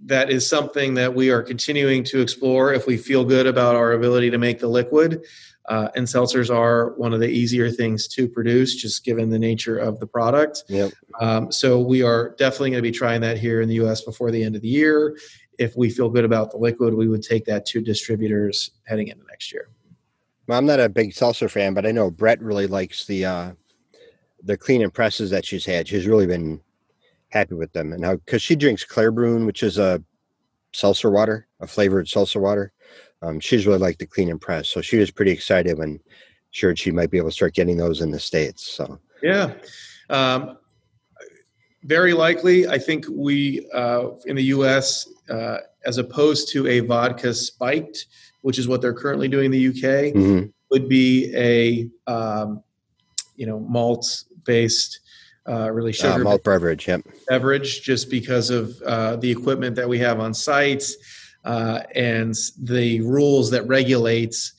that 0.04 0.30
is 0.30 0.46
something 0.46 0.94
that 0.94 1.14
we 1.14 1.30
are 1.30 1.42
continuing 1.42 2.04
to 2.04 2.20
explore 2.20 2.72
if 2.72 2.86
we 2.86 2.96
feel 2.96 3.24
good 3.24 3.46
about 3.46 3.74
our 3.74 3.92
ability 3.92 4.30
to 4.30 4.38
make 4.38 4.58
the 4.58 4.68
liquid. 4.68 5.24
Uh, 5.68 5.88
and 5.96 6.06
seltzers 6.06 6.54
are 6.54 6.94
one 6.96 7.12
of 7.12 7.18
the 7.18 7.28
easier 7.28 7.70
things 7.70 8.06
to 8.06 8.28
produce, 8.28 8.76
just 8.76 9.04
given 9.04 9.30
the 9.30 9.38
nature 9.38 9.76
of 9.76 9.98
the 9.98 10.06
product. 10.06 10.62
Yep. 10.68 10.92
Um, 11.20 11.50
so 11.50 11.80
we 11.80 12.02
are 12.02 12.36
definitely 12.38 12.70
going 12.70 12.78
to 12.78 12.88
be 12.88 12.92
trying 12.92 13.20
that 13.22 13.36
here 13.36 13.60
in 13.60 13.68
the 13.68 13.74
U.S. 13.76 14.02
before 14.02 14.30
the 14.30 14.44
end 14.44 14.54
of 14.54 14.62
the 14.62 14.68
year. 14.68 15.18
If 15.58 15.76
we 15.76 15.90
feel 15.90 16.08
good 16.08 16.24
about 16.24 16.52
the 16.52 16.58
liquid, 16.58 16.94
we 16.94 17.08
would 17.08 17.22
take 17.22 17.46
that 17.46 17.66
to 17.66 17.80
distributors 17.80 18.70
heading 18.84 19.08
into 19.08 19.24
next 19.28 19.52
year. 19.52 19.70
Well, 20.46 20.58
I'm 20.58 20.66
not 20.66 20.78
a 20.78 20.88
big 20.88 21.12
seltzer 21.12 21.48
fan, 21.48 21.74
but 21.74 21.86
I 21.86 21.90
know 21.90 22.10
Brett 22.10 22.40
really 22.40 22.68
likes 22.68 23.06
the 23.06 23.24
uh, 23.24 23.52
the 24.42 24.56
clean 24.56 24.82
and 24.82 24.94
presses 24.94 25.30
that 25.30 25.44
she's 25.44 25.64
had. 25.64 25.88
She's 25.88 26.06
really 26.06 26.26
been 26.26 26.60
happy 27.36 27.54
with 27.54 27.72
them, 27.72 27.92
and 27.92 28.04
how 28.04 28.16
because 28.16 28.42
she 28.42 28.56
drinks 28.56 28.84
Klarbrunn, 28.84 29.46
which 29.46 29.62
is 29.62 29.78
a 29.78 30.02
seltzer 30.72 31.10
water, 31.10 31.46
a 31.60 31.66
flavored 31.66 32.08
seltzer 32.08 32.40
water 32.40 32.72
um, 33.22 33.40
she's 33.40 33.66
really 33.66 33.78
like 33.78 33.98
the 33.98 34.06
clean 34.06 34.30
and 34.30 34.40
press. 34.40 34.68
So 34.68 34.80
she 34.80 34.98
was 34.98 35.10
pretty 35.10 35.30
excited 35.30 35.78
when 35.78 36.00
sure 36.50 36.74
she 36.76 36.90
might 36.90 37.10
be 37.10 37.18
able 37.18 37.28
to 37.28 37.34
start 37.34 37.54
getting 37.54 37.76
those 37.76 38.00
in 38.00 38.10
the 38.10 38.20
States. 38.20 38.66
So, 38.66 38.98
yeah. 39.22 39.54
Um, 40.10 40.58
very 41.84 42.12
likely. 42.12 42.66
I 42.66 42.78
think 42.78 43.06
we 43.10 43.68
uh, 43.72 44.10
in 44.26 44.36
the 44.36 44.44
U.S. 44.44 45.08
Uh, 45.30 45.58
as 45.84 45.98
opposed 45.98 46.50
to 46.52 46.66
a 46.66 46.80
vodka 46.80 47.32
spiked, 47.32 48.06
which 48.42 48.58
is 48.58 48.66
what 48.66 48.80
they're 48.80 48.94
currently 48.94 49.28
doing 49.28 49.46
in 49.46 49.50
the 49.52 49.68
UK, 49.68 50.12
mm-hmm. 50.14 50.46
would 50.70 50.88
be 50.88 51.32
a 51.34 51.88
um, 52.10 52.62
you 53.36 53.46
know 53.46 53.60
malt 53.60 54.24
based. 54.44 55.00
Uh, 55.48 55.70
really 55.70 55.90
uh, 55.90 55.94
sugar 55.94 56.24
malt 56.24 56.42
beverage, 56.42 56.88
yep. 56.88 57.02
beverage, 57.28 57.82
just 57.82 58.10
because 58.10 58.50
of 58.50 58.80
uh, 58.82 59.14
the 59.16 59.30
equipment 59.30 59.76
that 59.76 59.88
we 59.88 59.98
have 59.98 60.18
on 60.18 60.34
site 60.34 60.82
uh, 61.44 61.82
and 61.94 62.34
the 62.58 63.00
rules 63.02 63.50
that 63.50 63.66
regulates 63.68 64.54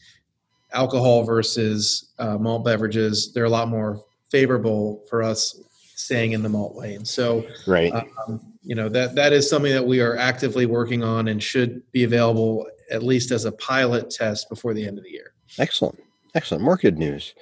alcohol 0.71 1.23
versus 1.23 2.13
uh, 2.19 2.37
malt 2.37 2.63
beverages. 2.63 3.33
They're 3.33 3.45
a 3.45 3.49
lot 3.49 3.67
more 3.67 4.01
favorable 4.31 5.03
for 5.09 5.21
us 5.21 5.59
staying 5.95 6.31
in 6.31 6.41
the 6.41 6.49
malt 6.49 6.75
lane. 6.75 7.03
So, 7.03 7.45
right, 7.65 7.93
um, 7.93 8.41
you 8.63 8.75
know 8.75 8.87
that 8.89 9.15
that 9.15 9.33
is 9.33 9.49
something 9.49 9.73
that 9.73 9.85
we 9.85 9.99
are 10.01 10.15
actively 10.15 10.65
working 10.65 11.03
on 11.03 11.27
and 11.27 11.43
should 11.43 11.89
be 11.91 12.05
available 12.05 12.65
at 12.89 13.03
least 13.03 13.31
as 13.31 13.43
a 13.43 13.51
pilot 13.51 14.09
test 14.09 14.47
before 14.49 14.73
the 14.73 14.87
end 14.87 14.97
of 14.97 15.03
the 15.03 15.11
year. 15.11 15.33
Excellent, 15.59 16.01
excellent. 16.33 16.63
More 16.63 16.77
good 16.77 16.97
news. 16.97 17.33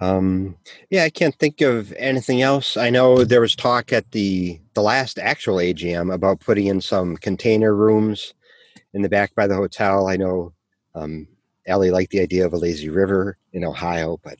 Um, 0.00 0.56
yeah, 0.90 1.04
I 1.04 1.10
can't 1.10 1.34
think 1.36 1.60
of 1.60 1.92
anything 1.94 2.40
else. 2.40 2.76
I 2.76 2.90
know 2.90 3.24
there 3.24 3.40
was 3.40 3.56
talk 3.56 3.92
at 3.92 4.10
the 4.12 4.60
the 4.74 4.82
last 4.82 5.18
actual 5.18 5.56
AGM 5.56 6.14
about 6.14 6.40
putting 6.40 6.66
in 6.66 6.80
some 6.80 7.16
container 7.16 7.74
rooms 7.74 8.34
in 8.94 9.02
the 9.02 9.08
back 9.08 9.34
by 9.34 9.46
the 9.46 9.56
hotel. 9.56 10.08
I 10.08 10.16
know 10.16 10.52
um, 10.94 11.26
Ellie 11.66 11.90
liked 11.90 12.12
the 12.12 12.20
idea 12.20 12.46
of 12.46 12.52
a 12.52 12.58
lazy 12.58 12.88
river 12.88 13.38
in 13.52 13.64
Ohio, 13.64 14.20
but 14.22 14.38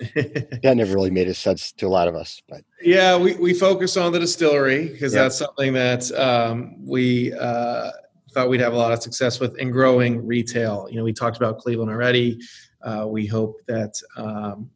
that 0.14 0.74
never 0.76 0.94
really 0.94 1.10
made 1.10 1.28
a 1.28 1.34
sense 1.34 1.72
to 1.72 1.86
a 1.86 1.88
lot 1.88 2.08
of 2.08 2.14
us. 2.14 2.40
But 2.48 2.62
yeah, 2.80 3.16
we, 3.16 3.34
we 3.34 3.52
focus 3.52 3.96
on 3.96 4.12
the 4.12 4.18
distillery 4.18 4.88
because 4.88 5.12
yep. 5.12 5.24
that's 5.24 5.38
something 5.38 5.72
that 5.74 6.10
um, 6.12 6.76
we 6.86 7.32
uh, 7.34 7.90
thought 8.32 8.48
we'd 8.48 8.60
have 8.60 8.72
a 8.72 8.76
lot 8.76 8.92
of 8.92 9.02
success 9.02 9.40
with 9.40 9.58
in 9.58 9.70
growing 9.70 10.24
retail. 10.24 10.86
You 10.90 10.98
know, 10.98 11.04
we 11.04 11.12
talked 11.12 11.36
about 11.36 11.58
Cleveland 11.58 11.90
already. 11.90 12.40
Uh, 12.82 13.06
we 13.08 13.26
hope 13.26 13.60
that 13.66 14.00
um, 14.16 14.70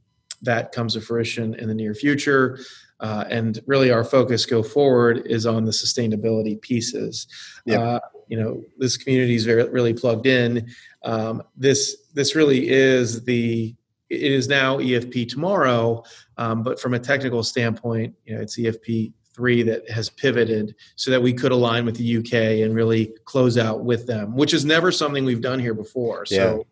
that 0.45 0.73
comes 0.73 0.95
to 0.95 1.01
fruition 1.01 1.55
in 1.55 1.69
the 1.69 1.75
near 1.75 1.95
future. 1.95 2.59
Uh, 3.01 3.25
and 3.29 3.61
really, 3.67 3.91
our 3.91 4.05
focus 4.05 4.47
go 4.47 4.63
forward 4.63 5.27
is 5.27 5.47
on 5.47 5.65
the 5.65 5.73
sustainability 5.73 6.61
pieces. 6.61 7.27
Yep. 7.67 7.81
Uh, 7.81 8.01
you 8.29 8.41
know, 8.41 8.63
this 8.79 8.97
community 8.97 9.35
is 9.35 9.45
very 9.45 9.69
really 9.69 9.93
plugged 9.93 10.27
in. 10.27 10.69
Um, 11.03 11.43
this 11.57 11.97
this 12.15 12.35
really 12.35 12.69
is 12.69 13.25
the 13.25 13.75
it 14.11 14.33
is 14.33 14.49
now 14.49 14.79
EFP 14.79 15.29
tomorrow, 15.29 16.05
um, 16.37 16.63
but 16.63 16.81
from 16.81 16.95
a 16.95 16.99
technical 16.99 17.43
standpoint, 17.43 18.15
you 18.25 18.35
know, 18.35 18.41
it's 18.41 18.59
EFP 18.59 19.13
three 19.35 19.63
that 19.65 19.89
has 19.91 20.09
pivoted 20.09 20.75
so 20.95 21.11
that 21.11 21.21
we 21.21 21.33
could 21.33 21.51
align 21.51 21.85
with 21.85 21.97
the 21.97 22.19
UK 22.19 22.65
and 22.65 22.75
really 22.75 23.13
close 23.25 23.59
out 23.59 23.85
with 23.85 24.07
them, 24.07 24.37
which 24.37 24.55
is 24.55 24.65
never 24.65 24.93
something 24.93 25.25
we've 25.25 25.41
done 25.41 25.59
here 25.59 25.75
before. 25.75 26.25
Yeah. 26.31 26.37
So 26.37 26.67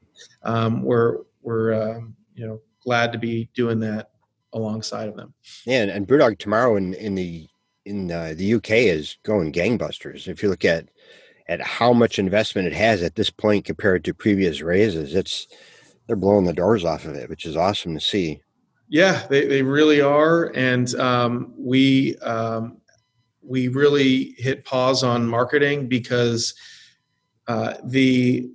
um, 0.45 0.83
we're 0.83 1.19
we're 1.43 1.75
um, 1.75 2.15
you 2.35 2.47
know 2.47 2.61
glad 2.85 3.13
to 3.13 3.19
be 3.19 3.49
doing 3.55 3.81
that 3.81 4.11
alongside 4.53 5.09
of 5.09 5.17
them. 5.17 5.35
Yeah, 5.65 5.83
and, 5.83 5.91
and 5.91 6.07
Brewdog 6.07 6.39
tomorrow 6.39 6.77
in 6.77 6.95
in 6.95 7.15
the 7.15 7.49
in 7.85 8.11
uh, 8.11 8.35
the 8.37 8.55
UK 8.55 8.71
is 8.71 9.17
going 9.23 9.53
gangbusters. 9.53 10.29
If 10.29 10.43
you 10.43 10.49
look 10.49 10.65
at 10.65 10.89
at 11.49 11.61
how 11.61 11.93
much 11.93 12.19
investment 12.19 12.69
it 12.69 12.73
has 12.73 13.03
at 13.03 13.17
this 13.17 13.31
point 13.31 13.65
compared 13.65 14.05
to 14.05 14.15
previous 14.15 14.61
raises, 14.61 15.15
it's 15.15 15.49
they're 16.07 16.17
blowing 16.17 16.45
the 16.45 16.53
doors 16.53 16.85
off 16.85 17.05
of 17.05 17.15
it, 17.15 17.29
which 17.29 17.47
is 17.47 17.57
awesome 17.57 17.95
to 17.95 18.01
see. 18.01 18.41
Yeah, 18.89 19.27
they, 19.29 19.47
they 19.47 19.63
really 19.63 20.01
are, 20.01 20.53
and 20.55 20.95
um, 20.97 21.55
we 21.57 22.17
um, 22.19 22.79
we 23.43 23.69
really 23.69 24.35
hit 24.37 24.65
pause 24.65 25.03
on 25.03 25.27
marketing 25.27 25.89
because 25.89 26.55
uh, 27.49 27.75
the 27.85 28.51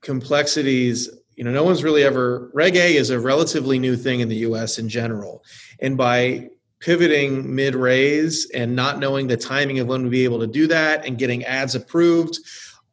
complexities. 0.00 1.10
You 1.38 1.44
know, 1.44 1.52
no 1.52 1.62
one's 1.62 1.84
really 1.84 2.02
ever. 2.02 2.50
Reg 2.52 2.74
A 2.74 2.96
is 2.96 3.10
a 3.10 3.20
relatively 3.20 3.78
new 3.78 3.96
thing 3.96 4.18
in 4.18 4.28
the 4.28 4.38
U.S. 4.38 4.76
in 4.76 4.88
general, 4.88 5.44
and 5.78 5.96
by 5.96 6.50
pivoting 6.80 7.54
mid 7.54 7.76
raise 7.76 8.50
and 8.50 8.74
not 8.74 8.98
knowing 8.98 9.28
the 9.28 9.36
timing 9.36 9.78
of 9.78 9.86
when 9.86 10.02
we'd 10.02 10.10
be 10.10 10.24
able 10.24 10.40
to 10.40 10.48
do 10.48 10.66
that 10.66 11.06
and 11.06 11.16
getting 11.16 11.44
ads 11.44 11.76
approved 11.76 12.40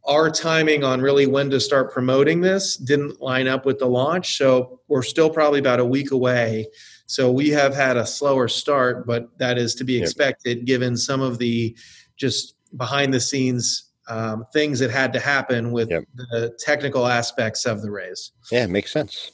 our 0.08 0.30
timing 0.30 0.84
on 0.84 1.02
really 1.02 1.26
when 1.26 1.50
to 1.50 1.60
start 1.60 1.92
promoting 1.92 2.42
this 2.42 2.78
didn't 2.78 3.22
line 3.22 3.48
up 3.48 3.66
with 3.66 3.78
the 3.78 3.86
launch 3.86 4.38
so 4.38 4.80
we're 4.88 5.04
still 5.04 5.30
probably 5.30 5.60
about 5.60 5.80
a 5.80 5.86
week 5.86 6.12
away 6.12 6.66
so 7.06 7.32
we 7.32 7.50
have 7.50 7.76
had 7.76 7.96
a 7.96 8.06
slower 8.06 8.48
start 8.48 9.06
but 9.06 9.30
that 9.38 9.60
is 9.60 9.76
to 9.76 9.84
be 9.84 10.02
expected 10.02 10.66
given 10.66 10.98
some 10.98 11.22
of 11.22 11.38
the 11.38 11.76
just 12.18 12.56
behind 12.76 13.14
the 13.14 13.20
scenes 13.20 13.92
um, 14.08 14.46
things 14.54 14.80
that 14.80 14.92
had 14.92 15.12
to 15.14 15.20
happen 15.20 15.72
with 15.72 15.90
yep. 15.90 16.04
the 16.16 16.56
technical 16.60 17.08
aspects 17.08 17.66
of 17.66 17.82
the 17.82 17.90
raise 17.90 18.32
yeah 18.52 18.66
makes 18.66 18.92
sense 18.92 19.32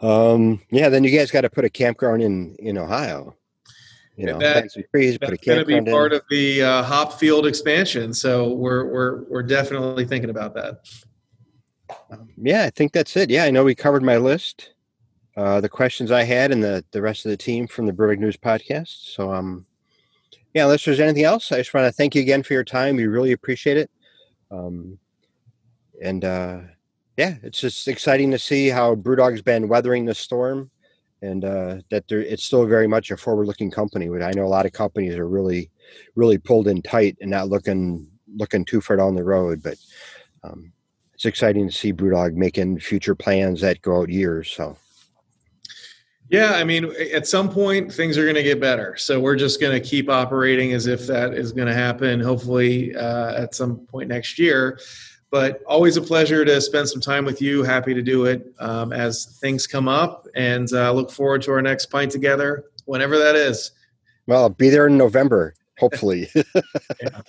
um, 0.00 0.60
yeah, 0.70 0.88
then 0.88 1.04
you 1.04 1.16
guys 1.16 1.30
got 1.30 1.42
to 1.42 1.50
put 1.50 1.64
a 1.64 1.70
campground 1.70 2.22
in 2.22 2.54
in 2.58 2.78
Ohio. 2.78 3.34
You 4.16 4.26
know, 4.26 4.38
that, 4.38 4.70
trees, 4.94 5.18
that's 5.20 5.44
going 5.44 5.58
to 5.58 5.64
be 5.66 5.78
part 5.90 6.12
in. 6.12 6.16
of 6.16 6.22
the 6.30 6.62
uh, 6.62 6.82
hop 6.82 7.18
field 7.18 7.46
expansion. 7.46 8.14
So 8.14 8.54
we're 8.54 8.86
we're 8.86 9.24
we're 9.24 9.42
definitely 9.42 10.06
thinking 10.06 10.30
about 10.30 10.54
that. 10.54 10.80
Um, 12.10 12.28
yeah, 12.36 12.64
I 12.64 12.70
think 12.70 12.92
that's 12.92 13.16
it. 13.16 13.30
Yeah, 13.30 13.44
I 13.44 13.50
know 13.50 13.62
we 13.62 13.74
covered 13.74 14.02
my 14.02 14.16
list, 14.16 14.72
uh, 15.36 15.60
the 15.60 15.68
questions 15.68 16.10
I 16.10 16.22
had, 16.24 16.50
and 16.50 16.62
the 16.62 16.84
the 16.92 17.02
rest 17.02 17.26
of 17.26 17.30
the 17.30 17.36
team 17.36 17.66
from 17.66 17.86
the 17.86 17.92
Brewdog 17.92 18.18
News 18.18 18.36
podcast. 18.36 19.14
So 19.14 19.32
um, 19.32 19.66
yeah, 20.56 20.64
unless 20.64 20.86
there's 20.86 21.00
anything 21.00 21.24
else, 21.24 21.52
I 21.52 21.58
just 21.58 21.74
want 21.74 21.84
to 21.84 21.92
thank 21.92 22.14
you 22.14 22.22
again 22.22 22.42
for 22.42 22.54
your 22.54 22.64
time. 22.64 22.96
We 22.96 23.06
really 23.06 23.32
appreciate 23.32 23.76
it. 23.76 23.90
Um, 24.50 24.98
and 26.02 26.24
uh, 26.24 26.60
yeah, 27.18 27.34
it's 27.42 27.60
just 27.60 27.86
exciting 27.88 28.30
to 28.30 28.38
see 28.38 28.70
how 28.70 28.94
Brewdog's 28.94 29.42
been 29.42 29.68
weathering 29.68 30.06
the 30.06 30.14
storm, 30.14 30.70
and 31.20 31.44
uh, 31.44 31.76
that 31.90 32.10
it's 32.10 32.44
still 32.44 32.64
very 32.64 32.86
much 32.86 33.10
a 33.10 33.18
forward-looking 33.18 33.70
company. 33.70 34.08
I 34.22 34.32
know 34.32 34.46
a 34.46 34.48
lot 34.48 34.64
of 34.64 34.72
companies 34.72 35.16
are 35.16 35.28
really, 35.28 35.70
really 36.14 36.38
pulled 36.38 36.68
in 36.68 36.80
tight 36.80 37.18
and 37.20 37.30
not 37.30 37.50
looking 37.50 38.08
looking 38.34 38.64
too 38.64 38.80
far 38.80 38.96
down 38.96 39.14
the 39.14 39.24
road. 39.24 39.62
But 39.62 39.76
um, 40.42 40.72
it's 41.12 41.26
exciting 41.26 41.68
to 41.68 41.74
see 41.74 41.92
Brewdog 41.92 42.32
making 42.32 42.80
future 42.80 43.14
plans 43.14 43.60
that 43.60 43.82
go 43.82 44.00
out 44.00 44.08
years. 44.08 44.50
So. 44.50 44.78
Yeah, 46.28 46.52
I 46.54 46.64
mean, 46.64 46.92
at 47.14 47.26
some 47.26 47.48
point 47.48 47.92
things 47.92 48.18
are 48.18 48.24
going 48.24 48.34
to 48.34 48.42
get 48.42 48.60
better. 48.60 48.96
So 48.96 49.20
we're 49.20 49.36
just 49.36 49.60
going 49.60 49.80
to 49.80 49.88
keep 49.88 50.10
operating 50.10 50.72
as 50.72 50.86
if 50.86 51.06
that 51.06 51.34
is 51.34 51.52
going 51.52 51.68
to 51.68 51.74
happen. 51.74 52.20
Hopefully, 52.20 52.94
uh, 52.96 53.42
at 53.42 53.54
some 53.54 53.78
point 53.86 54.08
next 54.08 54.38
year. 54.38 54.80
But 55.30 55.62
always 55.66 55.96
a 55.96 56.02
pleasure 56.02 56.44
to 56.44 56.60
spend 56.60 56.88
some 56.88 57.00
time 57.00 57.24
with 57.24 57.42
you. 57.42 57.62
Happy 57.62 57.94
to 57.94 58.02
do 58.02 58.26
it 58.26 58.52
um, 58.58 58.92
as 58.92 59.38
things 59.40 59.66
come 59.66 59.88
up, 59.88 60.26
and 60.34 60.72
uh, 60.72 60.92
look 60.92 61.10
forward 61.10 61.42
to 61.42 61.52
our 61.52 61.62
next 61.62 61.86
pint 61.86 62.12
together, 62.12 62.64
whenever 62.84 63.18
that 63.18 63.34
is. 63.34 63.72
Well, 64.26 64.42
I'll 64.42 64.48
be 64.48 64.70
there 64.70 64.86
in 64.86 64.96
November, 64.96 65.54
hopefully. 65.78 66.28
yeah. 66.34 67.20